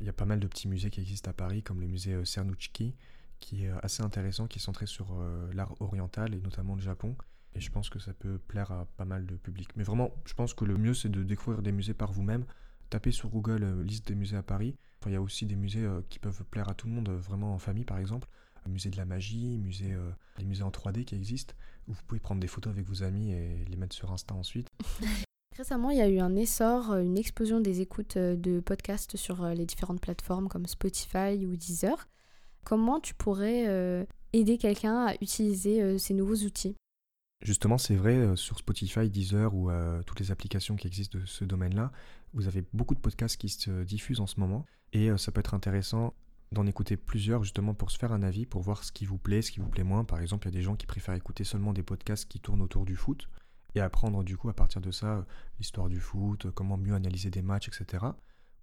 Il 0.00 0.06
y 0.06 0.08
a 0.08 0.12
pas 0.12 0.26
mal 0.26 0.38
de 0.38 0.46
petits 0.46 0.68
musées 0.68 0.90
qui 0.90 1.00
existent 1.00 1.30
à 1.30 1.34
Paris, 1.34 1.64
comme 1.64 1.80
le 1.80 1.88
musée 1.88 2.14
euh, 2.14 2.24
Cernouchki, 2.24 2.94
qui 3.40 3.64
est 3.64 3.70
euh, 3.70 3.78
assez 3.82 4.02
intéressant, 4.02 4.46
qui 4.46 4.58
est 4.58 4.62
centré 4.62 4.86
sur 4.86 5.16
l'art 5.52 5.74
oriental 5.80 6.34
et 6.34 6.40
notamment 6.40 6.74
le 6.74 6.80
Japon. 6.80 7.16
Et 7.54 7.60
je 7.60 7.70
pense 7.70 7.88
que 7.88 7.98
ça 7.98 8.12
peut 8.12 8.38
plaire 8.38 8.70
à 8.70 8.86
pas 8.96 9.04
mal 9.04 9.26
de 9.26 9.34
public. 9.36 9.70
Mais 9.76 9.82
vraiment, 9.82 10.14
je 10.26 10.34
pense 10.34 10.54
que 10.54 10.64
le 10.64 10.76
mieux, 10.76 10.94
c'est 10.94 11.08
de 11.08 11.22
découvrir 11.22 11.62
des 11.62 11.72
musées 11.72 11.94
par 11.94 12.12
vous-même. 12.12 12.44
Tapez 12.90 13.10
sur 13.10 13.28
Google 13.28 13.82
liste 13.82 14.06
des 14.08 14.14
musées 14.14 14.36
à 14.36 14.42
Paris. 14.42 14.76
il 15.06 15.12
y 15.12 15.16
a 15.16 15.22
aussi 15.22 15.46
des 15.46 15.56
musées 15.56 15.86
qui 16.08 16.18
peuvent 16.18 16.44
plaire 16.44 16.68
à 16.68 16.74
tout 16.74 16.86
le 16.86 16.92
monde, 16.92 17.08
vraiment 17.08 17.54
en 17.54 17.58
famille 17.58 17.84
par 17.84 17.98
exemple 17.98 18.28
musée 18.68 18.90
de 18.90 18.96
la 18.96 19.04
magie, 19.04 19.58
musée, 19.58 19.92
euh, 19.92 20.10
les 20.38 20.44
musées 20.44 20.62
en 20.62 20.70
3D 20.70 21.04
qui 21.04 21.14
existent, 21.14 21.54
où 21.88 21.92
vous 21.92 22.02
pouvez 22.06 22.20
prendre 22.20 22.40
des 22.40 22.46
photos 22.46 22.72
avec 22.72 22.86
vos 22.86 23.02
amis 23.02 23.32
et 23.32 23.64
les 23.68 23.76
mettre 23.76 23.94
sur 23.94 24.12
Insta 24.12 24.34
ensuite. 24.34 24.68
Récemment, 25.56 25.90
il 25.90 25.98
y 25.98 26.02
a 26.02 26.08
eu 26.08 26.20
un 26.20 26.36
essor, 26.36 26.92
euh, 26.92 27.00
une 27.00 27.18
explosion 27.18 27.60
des 27.60 27.80
écoutes 27.80 28.16
euh, 28.16 28.36
de 28.36 28.60
podcasts 28.60 29.16
sur 29.16 29.44
les 29.46 29.66
différentes 29.66 30.00
plateformes 30.00 30.48
comme 30.48 30.66
Spotify 30.66 31.44
ou 31.44 31.56
Deezer. 31.56 32.08
Comment 32.64 33.00
tu 33.00 33.14
pourrais 33.14 34.06
aider 34.32 34.58
quelqu'un 34.58 35.06
à 35.06 35.14
utiliser 35.20 35.98
ces 35.98 36.14
nouveaux 36.14 36.36
outils? 36.36 36.76
Justement, 37.42 37.78
c'est 37.78 37.94
vrai, 37.94 38.36
sur 38.36 38.58
Spotify, 38.58 39.08
Deezer 39.08 39.54
ou 39.54 39.70
toutes 40.06 40.20
les 40.20 40.30
applications 40.30 40.76
qui 40.76 40.86
existent 40.86 41.18
de 41.18 41.24
ce 41.24 41.44
domaine-là, 41.44 41.92
vous 42.34 42.46
avez 42.46 42.64
beaucoup 42.72 42.94
de 42.94 43.00
podcasts 43.00 43.36
qui 43.36 43.48
se 43.48 43.84
diffusent 43.84 44.20
en 44.20 44.26
ce 44.26 44.38
moment 44.40 44.66
et 44.92 45.16
ça 45.16 45.32
peut 45.32 45.40
être 45.40 45.54
intéressant 45.54 46.14
d'en 46.52 46.66
écouter 46.66 46.96
plusieurs 46.96 47.42
justement 47.44 47.74
pour 47.74 47.90
se 47.90 47.98
faire 47.98 48.12
un 48.12 48.22
avis, 48.22 48.46
pour 48.46 48.62
voir 48.62 48.84
ce 48.84 48.92
qui 48.92 49.04
vous 49.04 49.18
plaît, 49.18 49.42
ce 49.42 49.52
qui 49.52 49.60
vous 49.60 49.68
plaît 49.68 49.84
moins. 49.84 50.04
Par 50.04 50.20
exemple, 50.20 50.46
il 50.48 50.54
y 50.54 50.56
a 50.56 50.58
des 50.58 50.64
gens 50.64 50.76
qui 50.76 50.86
préfèrent 50.86 51.14
écouter 51.14 51.44
seulement 51.44 51.72
des 51.72 51.82
podcasts 51.82 52.26
qui 52.26 52.40
tournent 52.40 52.62
autour 52.62 52.84
du 52.84 52.96
foot 52.96 53.28
et 53.74 53.80
apprendre 53.80 54.24
du 54.24 54.36
coup 54.36 54.48
à 54.48 54.54
partir 54.54 54.80
de 54.80 54.90
ça 54.90 55.26
l'histoire 55.58 55.88
du 55.88 56.00
foot, 56.00 56.50
comment 56.52 56.76
mieux 56.76 56.94
analyser 56.94 57.30
des 57.30 57.42
matchs, 57.42 57.68
etc. 57.68 58.06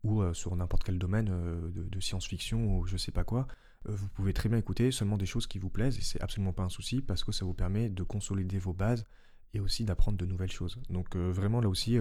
Ou 0.04 0.22
euh, 0.22 0.34
sur 0.34 0.56
n'importe 0.56 0.84
quel 0.84 0.98
domaine 0.98 1.30
euh, 1.32 1.72
de, 1.72 2.00
science-fiction 2.00 2.78
ou 2.78 2.86
je 2.88 2.98
sais 2.98 3.12
pas 3.12 3.24
quoi. 3.24 3.48
Euh, 3.88 3.96
vous 3.96 4.08
pouvez 4.10 4.34
très 4.34 4.50
bien 4.50 4.58
écouter 4.58 4.92
seulement 4.92 5.18
des 5.18 5.25
choses 5.25 5.48
qui 5.48 5.60
vous 5.60 5.70
plaisent 5.70 5.98
et 5.98 6.01
c'est 6.01 6.22
absolument 6.22 6.54
pas 6.54 6.63
un 6.63 6.70
souci 6.70 7.01
parce 7.01 7.24
que 7.24 7.32
ça 7.32 7.46
vous 7.46 7.54
permet 7.54 7.89
de 7.89 8.04
consolider 8.04 8.60
vos 8.60 8.74
bases 8.74 9.06
et 9.54 9.60
aussi 9.60 9.86
d'apprendre 9.86 10.18
de 10.18 10.25
nouvelles 10.25 10.51
choses. 10.51 10.77
Donc 10.89 11.15
vraiment 11.15 11.62
là 11.62 11.70
aussi, 11.70 11.98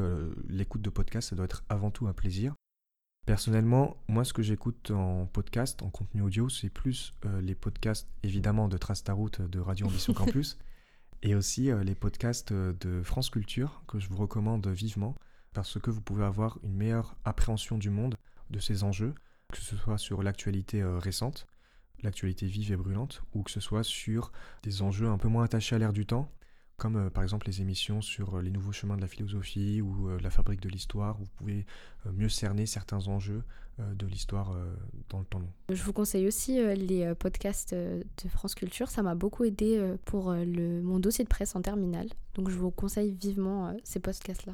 l'écoute 0.48 0.82
de 0.82 0.90
podcast, 0.90 1.30
ça 1.30 1.36
doit 1.36 1.44
être 1.44 1.62
avant 1.68 1.92
tout 1.92 2.08
un 2.08 2.12
plaisir 2.12 2.54
Personnellement, 3.26 3.96
moi, 4.06 4.22
ce 4.24 4.34
que 4.34 4.42
j'écoute 4.42 4.90
en 4.90 5.24
podcast, 5.26 5.82
en 5.82 5.88
contenu 5.88 6.20
audio, 6.20 6.50
c'est 6.50 6.68
plus 6.68 7.14
euh, 7.24 7.40
les 7.40 7.54
podcasts, 7.54 8.06
évidemment, 8.22 8.68
de 8.68 8.76
Trace 8.76 9.02
ta 9.02 9.14
route 9.14 9.40
de 9.40 9.60
Radio 9.60 9.86
Ambition 9.86 10.12
Campus, 10.14 10.58
et 11.22 11.34
aussi 11.34 11.70
euh, 11.70 11.82
les 11.84 11.94
podcasts 11.94 12.52
euh, 12.52 12.74
de 12.80 13.02
France 13.02 13.30
Culture, 13.30 13.82
que 13.88 13.98
je 13.98 14.10
vous 14.10 14.18
recommande 14.18 14.66
vivement, 14.66 15.14
parce 15.54 15.80
que 15.80 15.90
vous 15.90 16.02
pouvez 16.02 16.24
avoir 16.24 16.58
une 16.64 16.74
meilleure 16.74 17.16
appréhension 17.24 17.78
du 17.78 17.88
monde, 17.88 18.16
de 18.50 18.58
ses 18.58 18.84
enjeux, 18.84 19.14
que 19.50 19.58
ce 19.58 19.74
soit 19.74 19.96
sur 19.96 20.22
l'actualité 20.22 20.84
récente, 20.84 21.46
l'actualité 22.02 22.46
vive 22.46 22.72
et 22.72 22.76
brûlante, 22.76 23.22
ou 23.34 23.42
que 23.42 23.50
ce 23.50 23.60
soit 23.60 23.84
sur 23.84 24.32
des 24.62 24.82
enjeux 24.82 25.08
un 25.08 25.18
peu 25.18 25.28
moins 25.28 25.44
attachés 25.44 25.76
à 25.76 25.78
l'air 25.78 25.92
du 25.92 26.06
temps, 26.06 26.30
comme 26.76 26.96
euh, 26.96 27.10
par 27.10 27.22
exemple 27.22 27.46
les 27.46 27.60
émissions 27.60 28.02
sur 28.02 28.36
euh, 28.36 28.42
les 28.42 28.50
nouveaux 28.50 28.72
chemins 28.72 28.96
de 28.96 29.00
la 29.00 29.08
philosophie 29.08 29.80
ou 29.80 30.08
euh, 30.08 30.18
la 30.20 30.30
fabrique 30.30 30.60
de 30.60 30.68
l'histoire, 30.68 31.16
vous 31.18 31.26
pouvez 31.36 31.66
mieux 32.12 32.28
cerner 32.28 32.66
certains 32.66 33.08
enjeux 33.08 33.42
de 33.78 34.06
l'histoire 34.06 34.54
dans 35.08 35.18
le 35.18 35.24
temps 35.24 35.40
long. 35.40 35.50
Je 35.68 35.82
vous 35.82 35.92
conseille 35.92 36.28
aussi 36.28 36.58
les 36.76 37.12
podcasts 37.16 37.74
de 37.74 38.28
France 38.28 38.54
Culture. 38.54 38.88
Ça 38.88 39.02
m'a 39.02 39.16
beaucoup 39.16 39.42
aidé 39.42 39.96
pour 40.04 40.32
le, 40.32 40.80
mon 40.82 41.00
dossier 41.00 41.24
de 41.24 41.28
presse 41.28 41.56
en 41.56 41.62
terminale. 41.62 42.08
Donc 42.34 42.50
je 42.50 42.56
vous 42.56 42.70
conseille 42.70 43.16
vivement 43.20 43.74
ces 43.82 43.98
podcasts-là. 43.98 44.52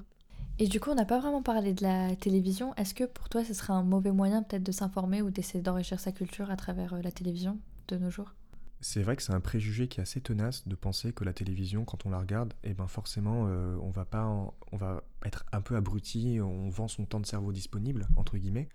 Et 0.62 0.68
du 0.68 0.78
coup, 0.78 0.90
on 0.90 0.94
n'a 0.94 1.06
pas 1.06 1.18
vraiment 1.18 1.42
parlé 1.42 1.72
de 1.72 1.82
la 1.82 2.14
télévision. 2.16 2.74
Est-ce 2.74 2.92
que 2.92 3.04
pour 3.04 3.30
toi, 3.30 3.42
ce 3.42 3.54
serait 3.54 3.72
un 3.72 3.82
mauvais 3.82 4.12
moyen 4.12 4.42
peut-être 4.42 4.62
de 4.62 4.72
s'informer 4.72 5.22
ou 5.22 5.30
d'essayer 5.30 5.62
d'enrichir 5.62 5.98
sa 5.98 6.12
culture 6.12 6.50
à 6.50 6.56
travers 6.56 6.92
euh, 6.92 7.00
la 7.00 7.10
télévision 7.10 7.58
de 7.88 7.96
nos 7.96 8.10
jours? 8.10 8.34
C'est 8.82 9.02
vrai 9.02 9.16
que 9.16 9.22
c'est 9.22 9.32
un 9.32 9.40
préjugé 9.40 9.88
qui 9.88 10.00
est 10.00 10.02
assez 10.02 10.20
tenace 10.20 10.68
de 10.68 10.74
penser 10.74 11.14
que 11.14 11.24
la 11.24 11.32
télévision, 11.32 11.86
quand 11.86 12.04
on 12.04 12.10
la 12.10 12.18
regarde, 12.18 12.52
eh 12.62 12.74
ben 12.74 12.86
forcément, 12.88 13.46
euh, 13.46 13.74
on 13.80 13.88
va 13.88 14.04
pas, 14.04 14.26
on 14.70 14.76
va 14.76 15.02
être 15.24 15.46
un 15.52 15.62
peu 15.62 15.76
abruti, 15.76 16.40
on 16.42 16.68
vend 16.68 16.88
son 16.88 17.06
temps 17.06 17.20
de 17.20 17.26
cerveau 17.26 17.52
disponible 17.52 18.06
entre 18.16 18.36
guillemets. 18.36 18.68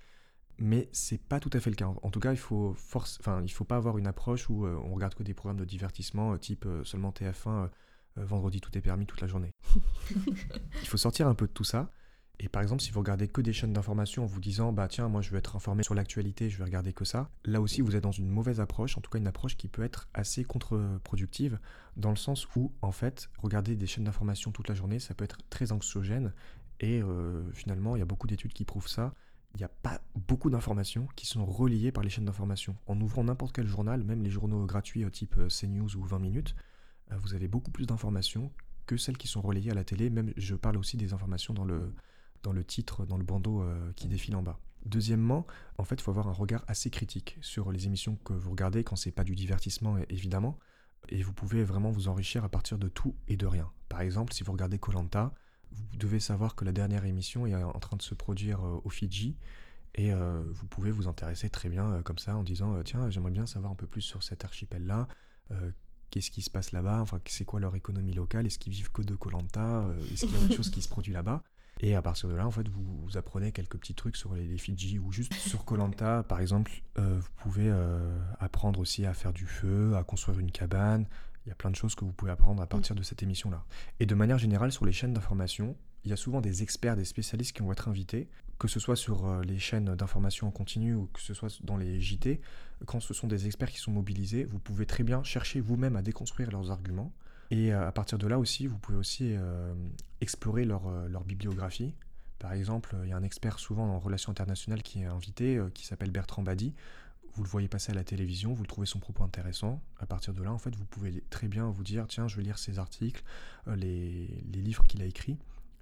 Mais 0.58 0.88
c'est 0.94 1.22
pas 1.22 1.40
tout 1.40 1.50
à 1.54 1.60
fait 1.60 1.70
le 1.70 1.76
cas. 1.76 1.88
En 2.02 2.10
tout 2.10 2.20
cas, 2.20 2.32
il 2.32 2.38
faut 2.38 2.74
force, 2.76 3.18
enfin, 3.20 3.42
il 3.44 3.52
faut 3.52 3.66
pas 3.66 3.76
avoir 3.76 3.98
une 3.98 4.08
approche 4.08 4.50
où 4.50 4.66
euh, 4.66 4.80
on 4.86 4.94
regarde 4.94 5.14
que 5.14 5.24
des 5.24 5.34
programmes 5.34 5.60
de 5.60 5.66
divertissement 5.66 6.38
type 6.38 6.66
seulement 6.84 7.12
TF1, 7.12 7.50
euh, 7.50 7.64
euh, 7.64 7.68
vendredi 8.18 8.62
tout 8.62 8.76
est 8.78 8.82
permis 8.82 9.06
toute 9.06 9.22
la 9.22 9.28
journée. 9.28 9.52
il 10.16 10.88
faut 10.88 10.98
sortir 10.98 11.28
un 11.28 11.36
peu 11.36 11.48
de 11.48 11.52
tout 11.52 11.64
ça. 11.64 11.92
Et 12.40 12.50
par 12.50 12.62
exemple, 12.62 12.82
si 12.82 12.92
vous 12.92 13.00
regardez 13.00 13.28
que 13.28 13.42
des 13.42 13.54
chaînes 13.54 13.74
d'information 13.74 14.24
en 14.24 14.26
vous 14.26 14.42
disant, 14.42 14.74
bah 14.74 14.88
tiens, 14.88 15.08
moi 15.08 15.22
je 15.22 15.30
veux 15.30 15.38
être 15.38 15.56
informé 15.56 15.84
sur 15.84 15.96
l'actualité, 15.96 16.50
je 16.50 16.58
vais 16.58 16.66
regarder 16.66 16.92
que 16.92 17.06
ça, 17.06 17.30
là 17.46 17.62
aussi 17.62 17.82
vous 17.82 17.96
êtes 17.96 18.04
dans 18.04 18.12
une 18.12 18.28
mauvaise 18.28 18.60
approche, 18.60 18.98
en 18.98 19.02
tout 19.02 19.10
cas 19.10 19.20
une 19.20 19.28
approche 19.28 19.56
qui 19.56 19.70
peut 19.70 19.84
être 19.84 20.10
assez 20.14 20.44
contre-productive, 20.44 21.60
dans 21.96 22.10
le 22.10 22.18
sens 22.18 22.48
où, 22.56 22.74
en 22.82 22.92
fait, 22.92 23.30
regarder 23.38 23.76
des 23.76 23.88
chaînes 23.88 24.04
d'information 24.04 24.52
toute 24.52 24.68
la 24.68 24.76
journée, 24.76 25.00
ça 25.00 25.14
peut 25.14 25.24
être 25.24 25.40
très 25.50 25.72
anxiogène, 25.72 26.34
et 26.82 27.02
euh, 27.02 27.50
finalement, 27.54 27.96
il 27.96 28.00
y 28.00 28.02
a 28.02 28.06
beaucoup 28.06 28.28
d'études 28.28 28.54
qui 28.54 28.66
prouvent 28.66 28.90
ça. 28.90 29.14
Il 29.56 29.60
n'y 29.60 29.64
a 29.64 29.70
pas 29.70 30.02
beaucoup 30.28 30.50
d'informations 30.50 31.08
qui 31.16 31.26
sont 31.26 31.46
reliées 31.46 31.94
par 31.94 32.04
les 32.04 32.10
chaînes 32.10 32.26
d'information. 32.26 32.76
En 32.88 33.00
ouvrant 33.00 33.24
n'importe 33.24 33.56
quel 33.56 33.68
journal, 33.68 34.04
même 34.04 34.22
les 34.22 34.30
journaux 34.30 34.66
gratuits 34.66 35.06
euh, 35.06 35.10
type 35.10 35.36
euh, 35.38 35.48
CNews 35.48 35.96
ou 35.96 36.04
20 36.04 36.20
minutes, 36.20 36.56
euh, 36.58 36.62
vous 37.12 37.34
avez 37.34 37.48
beaucoup 37.48 37.72
plus 37.72 37.86
d'informations 37.86 38.52
que 38.86 38.98
celles 38.98 39.18
qui 39.18 39.28
sont 39.28 39.42
relayées 39.42 39.72
à 39.72 39.74
la 39.74 39.84
télé. 39.84 40.10
Même, 40.10 40.34
je 40.38 40.56
parle 40.56 40.78
aussi 40.78 40.98
des 40.98 41.14
informations 41.14 41.54
dans 41.54 41.66
le, 41.66 41.94
dans 42.44 42.52
le 42.52 42.64
titre, 42.64 43.06
dans 43.06 43.18
le 43.18 43.24
bandeau 43.24 43.62
euh, 43.62 43.92
qui 43.96 44.08
défile 44.08 44.36
en 44.36 44.44
bas. 44.44 44.60
Deuxièmement, 44.86 45.48
en 45.78 45.84
fait, 45.84 45.96
il 45.96 46.02
faut 46.02 46.12
avoir 46.12 46.28
un 46.28 46.34
regard 46.34 46.64
assez 46.68 46.90
critique 46.90 47.38
sur 47.42 47.72
les 47.72 47.88
émissions 47.88 48.18
que 48.24 48.34
vous 48.34 48.52
regardez 48.52 48.84
quand 48.84 48.96
c'est 48.96 49.12
pas 49.12 49.24
du 49.24 49.36
divertissement, 49.36 49.98
évidemment. 50.10 50.60
Et 51.10 51.24
vous 51.24 51.34
pouvez 51.34 51.64
vraiment 51.64 51.92
vous 51.92 52.08
enrichir 52.08 52.44
à 52.44 52.50
partir 52.50 52.78
de 52.78 52.88
tout 52.88 53.16
et 53.28 53.38
de 53.38 53.48
rien. 53.48 53.72
Par 53.90 54.02
exemple, 54.02 54.34
si 54.34 54.44
vous 54.44 54.52
regardez 54.52 54.78
Colanta, 54.78 55.34
vous 55.72 55.98
devez 55.98 56.20
savoir 56.20 56.56
que 56.56 56.66
la 56.66 56.72
dernière 56.72 57.06
émission 57.06 57.48
est 57.48 57.56
en 57.56 57.80
train 57.80 57.98
de 57.98 58.04
se 58.04 58.14
produire 58.14 58.64
euh, 58.64 58.80
au 58.84 58.90
Fidji. 58.90 59.36
Et 59.96 60.12
euh, 60.12 60.44
vous 60.48 60.68
pouvez 60.68 60.92
vous 60.92 61.08
intéresser 61.08 61.50
très 61.50 61.70
bien 61.70 61.90
euh, 61.90 62.02
comme 62.02 62.18
ça 62.18 62.36
en 62.36 62.44
disant 62.44 62.76
euh, 62.76 62.84
tiens 62.84 63.10
j'aimerais 63.10 63.32
bien 63.32 63.46
savoir 63.46 63.72
un 63.72 63.76
peu 63.76 63.88
plus 63.88 64.02
sur 64.02 64.24
cet 64.24 64.44
archipel 64.44 64.86
là 64.86 65.08
qu'est-ce 66.10 66.32
qui 66.32 66.42
se 66.42 66.50
passe 66.50 66.72
là-bas 66.72 67.02
enfin 67.02 67.20
c'est 67.26 67.46
quoi 67.46 67.60
leur 67.60 67.76
économie 67.76 68.14
locale 68.14 68.46
est-ce 68.46 68.60
qu'ils 68.60 68.74
vivent 68.74 68.92
que 68.92 69.02
de 69.02 69.16
Colanta 69.16 69.86
est-ce 70.12 70.26
qu'il 70.26 70.36
y 70.36 70.42
a 70.42 70.46
autre 70.46 70.56
chose 70.56 70.70
qui 70.70 70.82
se 70.82 70.90
produit 70.90 71.14
là-bas 71.14 71.44
et 71.82 71.96
à 71.96 72.02
partir 72.02 72.30
de 72.30 72.36
là 72.36 72.48
en 72.48 72.52
fait 72.52 72.68
vous, 72.70 73.18
apprenez 73.18 73.52
quelques 73.52 73.78
petits 73.78 73.96
trucs 73.96 74.16
sur 74.16 74.34
les, 74.34 74.58
Fidji 74.58 75.00
ou 75.00 75.12
juste 75.12 75.34
sur 75.34 75.66
Colanta 75.66 76.24
par 76.24 76.40
exemple 76.40 76.72
euh, 76.98 77.20
vous 77.20 77.32
pouvez 77.38 77.70
euh, 77.70 78.18
apprendre 78.40 78.80
aussi 78.80 79.06
à 79.06 79.14
faire 79.14 79.34
du 79.34 79.46
feu 79.46 79.96
à 79.96 80.04
construire 80.04 80.40
une 80.40 80.52
cabane. 80.52 81.06
Il 81.46 81.50
y 81.50 81.52
a 81.52 81.56
plein 81.56 81.70
de 81.70 81.76
choses 81.76 81.94
que 81.94 82.04
vous 82.04 82.12
pouvez 82.14 82.32
apprendre 82.32 82.62
à 82.62 82.66
partir 82.66 82.96
de 82.96 83.04
cette 83.04 83.22
émission 83.22 83.52
là 83.52 83.64
et 84.00 84.06
de 84.06 84.16
manière 84.16 84.38
générale 84.38 84.72
sur 84.72 84.86
les 84.86 84.92
chaînes 84.92 85.14
d'information 85.14 85.76
il 86.06 86.12
y 86.12 86.14
a 86.14 86.18
souvent 86.18 86.40
des 86.40 86.62
experts, 86.62 86.96
des 86.96 87.06
spécialistes 87.06 87.56
qui 87.56 87.64
vont 87.64 87.72
être 87.72 87.88
invités, 87.88 88.30
que 88.58 88.68
ce 88.68 88.80
soit 88.80 88.96
sur 88.96 89.26
euh, 89.26 89.42
les 89.44 89.60
chaînes 89.60 89.96
d'information 89.96 90.48
en 90.48 90.52
continu 90.52 90.96
ou 90.96 91.08
que 91.08 91.22
ce 91.22 91.34
soit 91.34 91.62
dans 91.64 91.78
les 91.78 92.00
JT. 92.00 92.40
Quand 92.86 93.00
ce 93.00 93.14
sont 93.14 93.28
des 93.28 93.48
experts 93.48 93.72
qui 93.72 93.80
sont 93.80 93.92
mobilisés, 93.92 94.46
vous 94.46 94.60
pouvez 94.60 94.86
très 94.86 95.04
bien 95.04 95.24
chercher 95.24 95.60
vous-même 95.60 95.96
à 95.96 96.02
déconstruire 96.02 96.52
leurs 96.52 96.72
arguments. 96.72 97.12
Et 97.52 97.74
euh, 97.74 97.88
à 97.88 97.92
partir 97.92 98.18
de 98.18 98.28
là 98.28 98.40
aussi, 98.40 98.68
vous 98.68 98.78
pouvez 98.78 98.98
aussi 98.98 99.34
euh, 99.36 99.74
explorer 100.22 100.66
leur, 100.66 100.84
bibliographie. 101.26 101.94
Par 102.40 102.54
exemple, 102.54 102.96
il 103.04 103.10
y 103.10 103.14
a 103.14 103.18
un 103.18 103.24
expert 103.24 103.60
souvent 103.60 103.86
en 103.86 104.00
relations 104.00 104.32
internationales 104.32 104.84
qui 104.84 105.02
est 105.02 105.06
invité, 105.06 105.60
qui 105.74 105.86
s'appelle 105.86 106.12
Bertrand 106.12 106.44
Badi. 106.44 106.74
Vous 107.34 107.44
le 107.44 107.50
voyez 107.50 107.68
passer 107.68 107.92
à 107.92 107.96
la 107.96 108.04
télévision, 108.04 108.54
vous 108.54 108.66
trouvez 108.66 108.86
son 108.86 109.00
propos 109.00 109.24
intéressant. 109.24 109.82
À 110.00 110.06
partir 110.06 110.34
de 110.34 110.44
là, 110.44 110.52
en 110.52 110.58
fait, 110.58 110.76
vous 110.76 110.86
pouvez 110.86 111.24
très 111.30 111.48
bien 111.48 111.70
vous 111.70 111.84
dire, 111.84 112.08
tiens, 112.08 112.28
je 112.28 112.36
vais 112.36 112.44
lire 112.44 112.58
ses 112.58 112.78
articles, 112.78 113.24
les, 113.68 114.28
les 114.52 114.62
livres 114.62 114.84
qu'il 114.84 115.02
a 115.02 115.06
écrits 115.06 115.38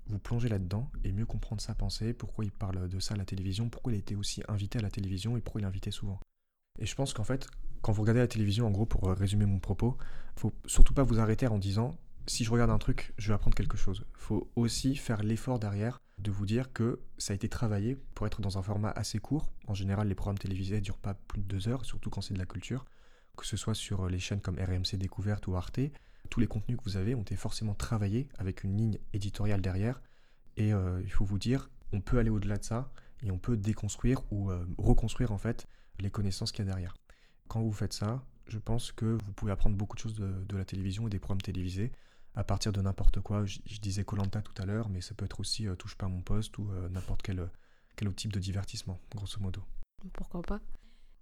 vous 0.08 0.20
plongez 0.20 0.50
là-dedans 0.50 0.90
et 1.04 1.12
mieux 1.12 1.26
comprendre 1.26 1.62
sa 1.62 1.76
pensée, 1.76 2.14
pourquoi 2.14 2.46
il 2.46 2.52
parle 2.52 2.88
de 2.90 3.00
ça 3.00 3.14
à 3.14 3.18
la 3.18 3.26
télévision, 3.26 3.70
pourquoi 3.70 3.94
il 3.94 3.96
a 3.96 4.00
été 4.00 4.16
aussi 4.16 4.42
invité 4.48 4.80
à 4.80 4.82
la 4.82 4.92
télévision 4.92 5.38
et 5.38 5.42
pourquoi 5.42 5.62
il 5.62 5.64
est 5.64 5.68
invité 5.68 5.92
souvent. 5.92 6.20
Et 6.80 6.86
je 6.86 6.96
pense 6.96 7.14
qu'en 7.14 7.24
fait, 7.24 7.48
quand 7.82 7.92
vous 7.92 8.02
regardez 8.02 8.22
la 8.22 8.28
télévision, 8.28 8.66
en 8.68 8.72
gros, 8.72 8.86
pour 8.86 9.08
euh, 9.08 9.14
résumer 9.14 9.46
mon 9.46 9.60
propos, 9.60 9.98
faut 10.36 10.54
surtout 10.66 10.94
pas 10.94 11.04
vous 11.04 11.20
arrêter 11.20 11.48
en 11.48 11.60
disant 11.60 11.96
si 12.26 12.44
je 12.44 12.52
regarde 12.52 12.72
un 12.72 12.78
truc, 12.78 13.14
je 13.18 13.28
vais 13.28 13.34
apprendre 13.34 13.56
quelque 13.56 13.78
chose. 13.78 14.06
Faut 14.14 14.50
aussi 14.56 14.96
faire 14.96 15.24
l'effort 15.24 15.60
derrière 15.60 16.02
de 16.20 16.32
vous 16.32 16.46
dire 16.46 16.72
que 16.72 17.02
ça 17.18 17.34
a 17.34 17.36
été 17.36 17.50
travaillé 17.50 17.98
pour 18.16 18.26
être 18.26 18.42
dans 18.42 18.58
un 18.58 18.62
format 18.62 18.92
assez 18.92 19.20
court. 19.20 19.52
En 19.68 19.74
général, 19.74 20.08
les 20.08 20.16
programmes 20.16 20.38
télévisés 20.38 20.76
ne 20.76 20.82
durent 20.82 20.98
pas 20.98 21.16
plus 21.16 21.42
de 21.42 21.48
deux 21.48 21.68
heures, 21.68 21.86
surtout 21.86 22.10
quand 22.10 22.22
c'est 22.22 22.34
de 22.34 22.40
la 22.40 22.46
culture. 22.46 22.86
Que 23.36 23.46
ce 23.46 23.58
soit 23.58 23.74
sur 23.74 24.08
les 24.08 24.20
chaînes 24.20 24.42
comme 24.42 24.58
RMC 24.58 24.96
Découverte 24.98 25.48
ou 25.48 25.56
Arte, 25.56 25.80
tous 26.30 26.40
les 26.40 26.48
contenus 26.48 26.78
que 26.78 26.84
vous 26.84 26.98
avez 26.98 27.16
ont 27.16 27.22
été 27.22 27.36
forcément 27.36 27.74
travaillés 27.74 28.28
avec 28.38 28.64
une 28.64 28.78
ligne 28.78 29.00
éditoriale 29.14 29.62
derrière. 29.62 30.02
Et 30.58 30.74
euh, 30.74 31.02
il 31.04 31.12
faut 31.12 31.26
vous 31.26 31.40
dire, 31.40 31.70
on 31.92 32.02
peut 32.02 32.20
aller 32.20 32.30
au-delà 32.30 32.58
de 32.58 32.64
ça 32.64 32.92
et 33.22 33.32
on 33.32 33.38
peut 33.38 33.58
déconstruire 33.58 34.22
ou 34.32 34.52
euh, 34.52 34.66
reconstruire 34.78 35.32
en 35.32 35.38
fait 35.38 35.68
les 36.00 36.10
connaissances 36.10 36.52
qu'il 36.52 36.66
y 36.66 36.68
a 36.68 36.72
derrière. 36.72 36.96
Quand 37.48 37.62
vous 37.62 37.72
faites 37.72 37.94
ça, 37.94 38.26
je 38.48 38.58
pense 38.58 38.92
que 38.92 39.06
vous 39.06 39.34
pouvez 39.34 39.52
apprendre 39.52 39.76
beaucoup 39.76 39.96
de 39.96 40.02
choses 40.02 40.16
de, 40.16 40.58
la 40.58 40.66
télévision 40.66 41.08
et 41.08 41.10
des 41.10 41.20
programmes 41.20 41.42
télévisés 41.42 41.92
à 42.36 42.44
partir 42.44 42.74
de 42.74 42.82
n'importe 42.82 43.22
quoi. 43.22 43.46
Je, 43.46 43.60
disais 43.80 44.04
Colanta 44.04 44.42
tout 44.42 44.60
à 44.62 44.66
l'heure, 44.66 44.90
mais 44.90 45.02
ça 45.02 45.14
peut 45.14 45.26
être 45.26 45.40
aussi 45.40 45.68
euh, 45.68 45.76
Touche 45.76 45.96
pas 45.96 46.08
à 46.08 46.10
mon 46.10 46.22
poste 46.22 46.58
ou 46.58 46.70
n'importe 46.90 47.22
quel, 47.22 47.50
quel 47.96 48.08
autre 48.08 48.18
type 48.18 48.34
de 48.34 48.40
divertissement, 48.40 49.00
grosso 49.16 49.40
modo. 49.40 49.62
Pourquoi 50.14 50.42
pas? 50.42 50.60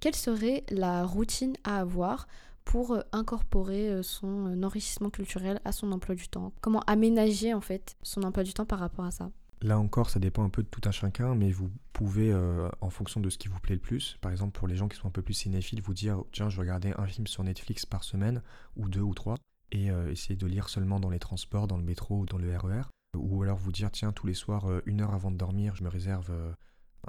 Quelle 0.01 0.15
serait 0.15 0.63
la 0.71 1.05
routine 1.05 1.53
à 1.63 1.77
avoir 1.79 2.27
pour 2.65 2.93
euh, 2.93 3.01
incorporer 3.11 3.87
euh, 3.87 4.01
son 4.01 4.47
euh, 4.47 4.63
enrichissement 4.63 5.11
culturel 5.11 5.61
à 5.63 5.71
son 5.71 5.91
emploi 5.91 6.15
du 6.15 6.27
temps? 6.27 6.53
Comment 6.59 6.79
aménager 6.87 7.53
en 7.53 7.61
fait 7.61 7.95
son 8.01 8.23
emploi 8.23 8.43
du 8.43 8.51
temps 8.51 8.65
par 8.65 8.79
rapport 8.79 9.05
à 9.05 9.11
ça? 9.11 9.29
Là 9.61 9.77
encore, 9.77 10.09
ça 10.09 10.17
dépend 10.19 10.43
un 10.43 10.49
peu 10.49 10.63
de 10.63 10.67
tout 10.67 10.81
un 10.85 10.91
chacun, 10.91 11.35
mais 11.35 11.51
vous 11.51 11.69
pouvez, 11.93 12.33
en 12.81 12.89
fonction 12.89 13.19
de 13.19 13.29
ce 13.29 13.37
qui 13.37 13.47
vous 13.47 13.59
plaît 13.59 13.75
le 13.75 13.81
plus, 13.81 14.17
par 14.21 14.31
exemple 14.31 14.57
pour 14.57 14.67
les 14.67 14.75
gens 14.75 14.87
qui 14.87 14.97
sont 14.97 15.07
un 15.07 15.11
peu 15.11 15.21
plus 15.21 15.35
cinéphiles, 15.35 15.83
vous 15.83 15.93
dire 15.93 16.23
tiens, 16.31 16.49
je 16.49 16.59
regarder 16.59 16.95
un 16.97 17.05
film 17.05 17.27
sur 17.27 17.43
Netflix 17.43 17.85
par 17.85 18.03
semaine, 18.03 18.41
ou 18.75 18.89
deux 18.89 19.01
ou 19.01 19.13
trois, 19.13 19.35
et 19.71 19.89
essayer 20.09 20.35
de 20.35 20.47
lire 20.47 20.67
seulement 20.67 20.99
dans 20.99 21.11
les 21.11 21.19
transports, 21.19 21.67
dans 21.67 21.77
le 21.77 21.83
métro 21.83 22.21
ou 22.21 22.25
dans 22.25 22.39
le 22.39 22.57
RER. 22.57 22.89
Ou 23.15 23.43
alors 23.43 23.59
vous 23.59 23.71
dire 23.71 23.91
tiens, 23.91 24.11
tous 24.11 24.25
les 24.25 24.33
soirs, 24.33 24.65
une 24.87 25.01
heure 25.01 25.13
avant 25.13 25.29
de 25.29 25.37
dormir, 25.37 25.75
je 25.75 25.83
me 25.83 25.89
réserve 25.89 26.31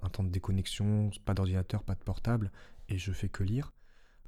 un 0.03 0.09
temps 0.09 0.23
de 0.23 0.29
déconnexion, 0.29 1.11
pas 1.25 1.33
d'ordinateur, 1.33 1.83
pas 1.83 1.95
de 1.95 2.01
portable, 2.01 2.51
et 2.93 2.99
je 2.99 3.13
fais 3.13 3.29
que 3.29 3.43
lire. 3.43 3.73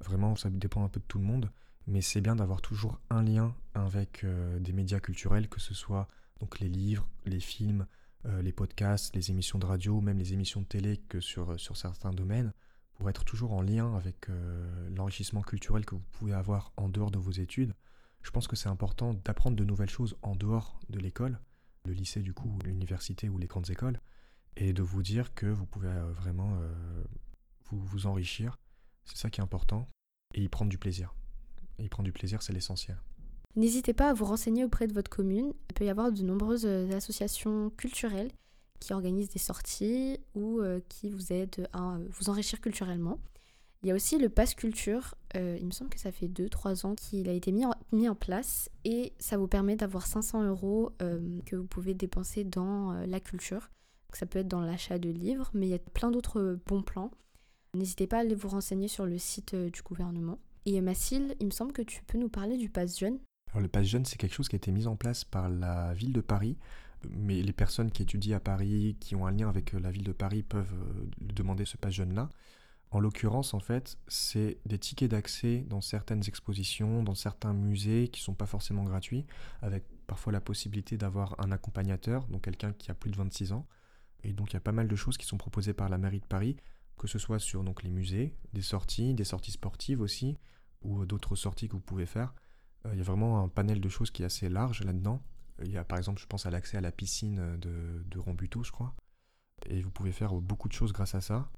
Vraiment, 0.01 0.35
ça 0.35 0.51
dépend 0.51 0.85
un 0.85 0.89
peu 0.89 1.01
de 1.01 1.05
tout 1.05 1.19
le 1.19 1.25
monde, 1.25 1.51
mais 1.87 2.01
c'est 2.01 2.21
bien 2.21 2.35
d'avoir 2.35 2.61
toujours 2.61 3.01
un 3.11 3.23
lien 3.23 3.55
avec 3.75 4.25
euh, 4.25 4.59
des 4.59 4.73
médias 4.73 5.01
culturels, 5.01 5.49
que 5.49 5.61
ce 5.61 5.75
soit 5.75 6.09
donc 6.41 6.59
les 6.59 6.69
livres, 6.69 7.09
les 7.27 7.41
films, 7.41 7.87
euh, 8.27 8.43
les 8.43 8.53
podcasts, 8.53 9.15
les 9.15 9.31
émissions 9.31 9.59
de 9.59 9.67
radio, 9.67 10.01
même 10.01 10.19
les 10.19 10.33
émissions 10.33 10.63
de 10.63 10.67
télé 10.67 10.97
que 11.09 11.21
sur, 11.21 11.61
sur 11.61 11.77
certains 11.77 12.13
domaines, 12.13 12.53
pour 12.95 13.11
être 13.11 13.25
toujours 13.25 13.53
en 13.53 13.63
lien 13.63 13.95
avec 13.97 14.29
euh, 14.29 14.89
l'enrichissement 14.91 15.43
culturel 15.43 15.85
que 15.85 15.95
vous 15.95 16.05
pouvez 16.13 16.33
avoir 16.33 16.73
en 16.77 16.89
dehors 16.89 17.11
de 17.11 17.19
vos 17.19 17.33
études. 17.33 17.75
Je 18.23 18.31
pense 18.31 18.49
que 18.49 18.57
c'est 18.57 18.69
important 18.69 19.15
d'apprendre 19.15 19.57
de 19.57 19.65
nouvelles 19.65 19.91
choses 19.91 20.17
en 20.23 20.35
dehors 20.35 20.81
de 20.89 20.99
l'école, 20.99 21.39
le 21.85 21.93
lycée 21.93 22.23
du 22.23 22.33
coup, 22.33 22.59
l'université 22.65 23.29
ou 23.29 23.39
les 23.39 23.47
grandes 23.47 23.69
écoles, 23.71 24.01
et 24.57 24.73
de 24.73 24.83
vous 24.83 25.03
dire 25.03 25.35
que 25.35 25.47
vous 25.47 25.67
pouvez 25.67 25.89
euh, 25.89 26.13
vraiment 26.13 26.57
euh, 26.61 27.05
vous, 27.71 27.79
vous 27.79 28.07
enrichir. 28.07 28.59
C'est 29.05 29.17
ça 29.17 29.31
qui 29.31 29.41
est 29.41 29.45
important, 29.45 29.89
et 30.35 30.43
y 30.43 30.49
prendre 30.49 30.71
du 30.71 30.79
plaisir. 30.79 31.15
Et 31.79 31.85
y 31.85 31.89
prendre 31.89 32.07
du 32.07 32.13
plaisir, 32.13 32.43
c'est 32.43 32.53
l'essentiel. 32.53 32.99
N'hésitez 33.57 33.93
pas 33.93 34.11
à 34.11 34.13
vous 34.13 34.25
renseigner 34.25 34.65
auprès 34.65 34.89
de 34.89 34.93
votre 34.93 35.11
commune. 35.11 35.53
Il 35.71 35.75
peut 35.75 35.85
y 35.85 35.91
avoir 35.91 36.11
de 36.11 36.23
nombreuses 36.23 36.67
euh, 36.67 36.91
associations 36.93 37.71
culturelles 37.71 38.31
qui 38.81 38.93
organisent 38.93 39.29
des 39.29 39.39
sorties 39.39 40.19
ou 40.35 40.61
euh, 40.61 40.81
qui 40.89 41.09
vous 41.09 41.33
aident 41.33 41.69
à 41.73 41.95
euh, 41.95 42.09
vous 42.11 42.31
enrichir 42.31 42.61
culturellement. 42.61 43.19
Il 43.83 43.89
y 43.89 43.93
a 43.93 43.95
aussi 43.95 44.19
le 44.19 44.29
Pass 44.29 44.55
Culture. 44.55 45.15
Il 45.35 45.67
me 45.67 45.71
semble 45.71 45.91
que 45.91 46.01
ça 46.01 46.11
fait 46.11 46.27
2-3 46.27 46.87
ans 46.87 46.95
qu'il 46.95 47.29
a 47.29 47.33
été 47.33 47.53
mis 47.53 47.67
en, 47.67 47.73
mis 47.93 48.09
en 48.09 48.15
place 48.15 48.71
et 48.87 49.13
ça 49.19 49.37
vous 49.37 49.47
permet 49.47 49.77
d'avoir 49.77 50.07
500 50.07 50.43
euros 50.45 50.93
que 51.45 51.55
vous 51.55 51.67
pouvez 51.67 51.93
dépenser 51.93 52.45
dans 52.45 52.95
la 53.07 53.21
culture. 53.21 53.69
Ça 54.15 54.25
peut 54.25 54.39
être 54.39 54.49
dans 54.49 54.63
l'achat 54.63 54.99
de 54.99 55.11
livres, 55.11 55.51
mais 55.53 55.67
il 55.67 55.71
y 55.71 55.75
a 55.75 55.79
plein 55.79 56.11
d'autres 56.11 56.59
bons 56.65 56.81
plans. 56.81 57.11
N'hésitez 57.75 58.07
pas 58.07 58.19
à 58.19 58.21
aller 58.21 58.37
vous 58.37 58.49
renseigner 58.49 58.87
sur 58.87 59.05
le 59.05 59.19
site 59.19 59.55
euh, 59.55 59.69
du 59.69 59.83
gouvernement. 59.83 60.39
Et 60.65 60.79
euh, 60.79 60.83
Mathilde, 60.83 61.35
il 61.41 61.47
me 61.47 61.51
semble 61.51 61.73
que 61.73 61.83
tu 61.83 62.03
peux 62.05 62.19
nous 62.19 62.29
parler 62.29 62.57
du 62.57 62.69
Pass 62.69 62.99
Jeune. 62.99 63.19
Alors, 63.51 63.63
le 63.63 63.69
pass 63.69 63.87
jeune, 63.87 64.05
c'est 64.05 64.17
quelque 64.17 64.35
chose 64.35 64.49
qui 64.49 64.57
a 64.57 64.59
été 64.59 64.73
mis 64.73 64.87
en 64.87 64.97
place 64.97 65.25
par 65.25 65.49
la 65.49 65.95
ville 65.95 66.13
de 66.13 66.21
Paris, 66.21 66.57
mais 67.09 67.41
les 67.43 67.53
personnes 67.53 67.91
qui 67.91 68.03
étudient 68.03 68.37
à 68.37 68.41
Paris, 68.41 68.97
qui 69.01 69.15
ont 69.15 69.27
un 69.27 69.33
lien 69.33 69.49
avec 69.49 69.75
euh, 69.75 69.81
la 69.81 69.91
ville 69.91 70.05
de 70.05 70.13
Paris, 70.13 70.43
peuvent 70.43 70.75
demander 71.21 71.65
ce 71.65 71.77
pass 71.77 71.95
jeune-là. 71.95 72.31
En 72.91 73.01
l'occurrence, 73.01 73.55
en 73.55 73.61
fait, 73.61 73.99
c'est 74.07 74.59
des 74.67 74.79
tickets 74.79 75.11
d'accès 75.11 75.65
dans 75.69 75.81
certaines 75.81 76.23
expositions, 76.29 77.03
dans 77.03 77.17
certains 77.17 77.53
musées 77.53 78.07
qui 78.07 78.21
sont 78.21 78.35
pas 78.35 78.47
forcément 78.47 78.85
gratuits, 78.85 79.27
avec 79.63 79.85
parfois 80.07 80.33
la 80.33 80.41
possibilité 80.41 80.97
d'avoir 80.97 81.35
un 81.45 81.51
accompagnateur, 81.51 82.27
donc 82.29 82.43
quelqu'un 82.43 82.73
qui 82.73 82.93
a 82.93 82.95
plus 82.95 83.11
de 83.11 83.17
26 83.17 83.53
ans. 83.53 83.67
Et 84.23 84.33
donc 84.33 84.53
il 84.53 84.55
y 84.55 84.57
a 84.57 84.61
pas 84.61 84.73
mal 84.73 84.87
de 84.87 84.97
choses 84.97 85.17
qui 85.17 85.27
sont 85.27 85.37
proposées 85.37 85.75
par 85.75 85.89
la 85.89 85.99
mairie 85.99 86.21
de 86.21 86.27
Paris, 86.27 86.57
que 86.99 87.07
ce 87.09 87.19
soit 87.19 87.39
sur 87.39 87.65
donc, 87.65 87.83
les 87.83 87.91
musées, 87.91 88.35
des 88.53 88.63
sorties, 88.63 89.15
des 89.15 89.25
sorties 89.25 89.53
sportives 89.53 90.01
aussi, 90.01 90.39
ou 90.83 91.05
d'autres 91.07 91.37
sorties 91.37 91.69
que 91.69 91.73
vous 91.73 91.81
pouvez 91.81 92.07
faire. 92.07 92.35
Euh, 92.87 92.91
il 92.93 92.99
y 92.99 93.01
a 93.01 93.05
vraiment 93.05 93.43
un 93.43 93.49
panel 93.49 93.81
de 93.81 93.89
choses 93.89 94.11
qui 94.11 94.23
est 94.23 94.27
assez 94.27 94.49
large 94.49 94.83
là-dedans. 94.83 95.23
Il 95.63 95.71
y 95.71 95.77
a 95.77 95.85
par 95.85 95.99
exemple, 95.99 96.21
je 96.21 96.27
pense 96.27 96.47
à 96.47 96.51
l'accès 96.51 96.77
à 96.77 96.81
la 96.81 96.93
piscine 96.93 97.57
de, 97.59 98.03
de 98.07 98.19
Rambuteau, 98.19 98.65
je 98.65 98.73
crois. 98.73 98.95
Et 99.67 99.81
vous 99.81 99.91
pouvez 99.91 100.13
faire 100.13 100.35
beaucoup 100.35 100.69
de 100.69 100.73
choses 100.73 100.93
grâce 100.93 101.15
à 101.15 101.21
ça. 101.21 101.51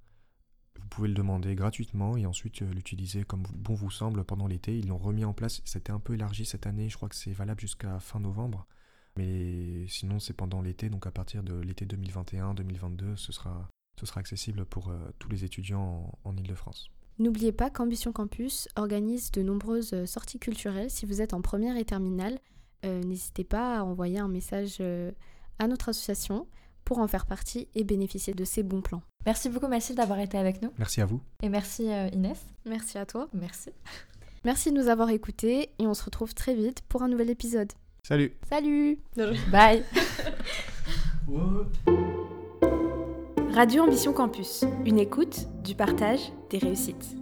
Vous 0.80 0.88
pouvez 0.88 1.08
le 1.08 1.14
demander 1.14 1.54
gratuitement 1.54 2.16
et 2.16 2.26
ensuite 2.26 2.62
euh, 2.62 2.72
l'utiliser 2.72 3.24
comme 3.24 3.44
bon 3.54 3.74
vous 3.74 3.90
semble 3.90 4.24
pendant 4.24 4.46
l'été. 4.46 4.78
Ils 4.78 4.88
l'ont 4.88 4.98
remis 4.98 5.24
en 5.24 5.32
place, 5.32 5.62
c'était 5.64 5.92
un 5.92 6.00
peu 6.00 6.14
élargi 6.14 6.44
cette 6.44 6.66
année, 6.66 6.88
je 6.88 6.96
crois 6.96 7.08
que 7.08 7.16
c'est 7.16 7.32
valable 7.32 7.60
jusqu'à 7.60 7.98
fin 7.98 8.20
novembre. 8.20 8.66
Mais 9.16 9.86
sinon 9.88 10.18
c'est 10.18 10.34
pendant 10.34 10.60
l'été, 10.60 10.90
donc 10.90 11.06
à 11.06 11.10
partir 11.10 11.42
de 11.42 11.54
l'été 11.54 11.86
2021-2022, 11.86 13.16
ce 13.16 13.32
sera, 13.32 13.68
ce 13.98 14.06
sera 14.06 14.20
accessible 14.20 14.64
pour 14.64 14.88
euh, 14.90 14.98
tous 15.18 15.28
les 15.28 15.44
étudiants 15.44 16.12
en, 16.24 16.30
en 16.30 16.36
Ile-de-France. 16.36 16.90
N'oubliez 17.18 17.52
pas 17.52 17.70
qu'Ambition 17.70 18.12
Campus 18.12 18.68
organise 18.76 19.30
de 19.32 19.42
nombreuses 19.42 19.92
euh, 19.94 20.06
sorties 20.06 20.38
culturelles 20.38 20.90
si 20.90 21.06
vous 21.06 21.22
êtes 21.22 21.32
en 21.32 21.40
première 21.40 21.76
et 21.76 21.84
terminale. 21.84 22.38
Euh, 22.84 23.02
N'hésitez 23.02 23.44
pas 23.44 23.78
à 23.78 23.82
envoyer 23.84 24.18
un 24.18 24.28
message 24.28 24.76
euh, 24.80 25.10
à 25.58 25.66
notre 25.66 25.88
association 25.88 26.46
pour 26.84 26.98
en 26.98 27.08
faire 27.08 27.26
partie 27.26 27.68
et 27.74 27.84
bénéficier 27.84 28.34
de 28.34 28.44
ces 28.44 28.62
bons 28.62 28.82
plans. 28.82 29.02
Merci 29.24 29.48
beaucoup 29.48 29.66
Mathilde 29.66 29.98
d'avoir 29.98 30.20
été 30.20 30.38
avec 30.38 30.62
nous. 30.62 30.70
Merci 30.78 31.00
à 31.00 31.06
vous. 31.06 31.20
Et 31.42 31.48
merci 31.48 31.90
euh, 31.90 32.08
Inès. 32.12 32.44
Merci 32.64 32.98
à 32.98 33.06
toi. 33.06 33.28
Merci. 33.32 33.70
Merci 34.44 34.70
de 34.70 34.76
nous 34.80 34.88
avoir 34.88 35.08
écoutés 35.10 35.70
et 35.80 35.86
on 35.86 35.94
se 35.94 36.04
retrouve 36.04 36.34
très 36.34 36.54
vite 36.54 36.82
pour 36.88 37.02
un 37.02 37.08
nouvel 37.08 37.30
épisode. 37.30 37.72
Salut 38.04 38.32
Salut 38.48 39.00
Bye. 39.50 39.82
Radio 43.56 43.84
Ambition 43.84 44.12
Campus, 44.12 44.66
une 44.84 44.98
écoute, 44.98 45.48
du 45.64 45.74
partage, 45.74 46.20
des 46.50 46.58
réussites. 46.58 47.16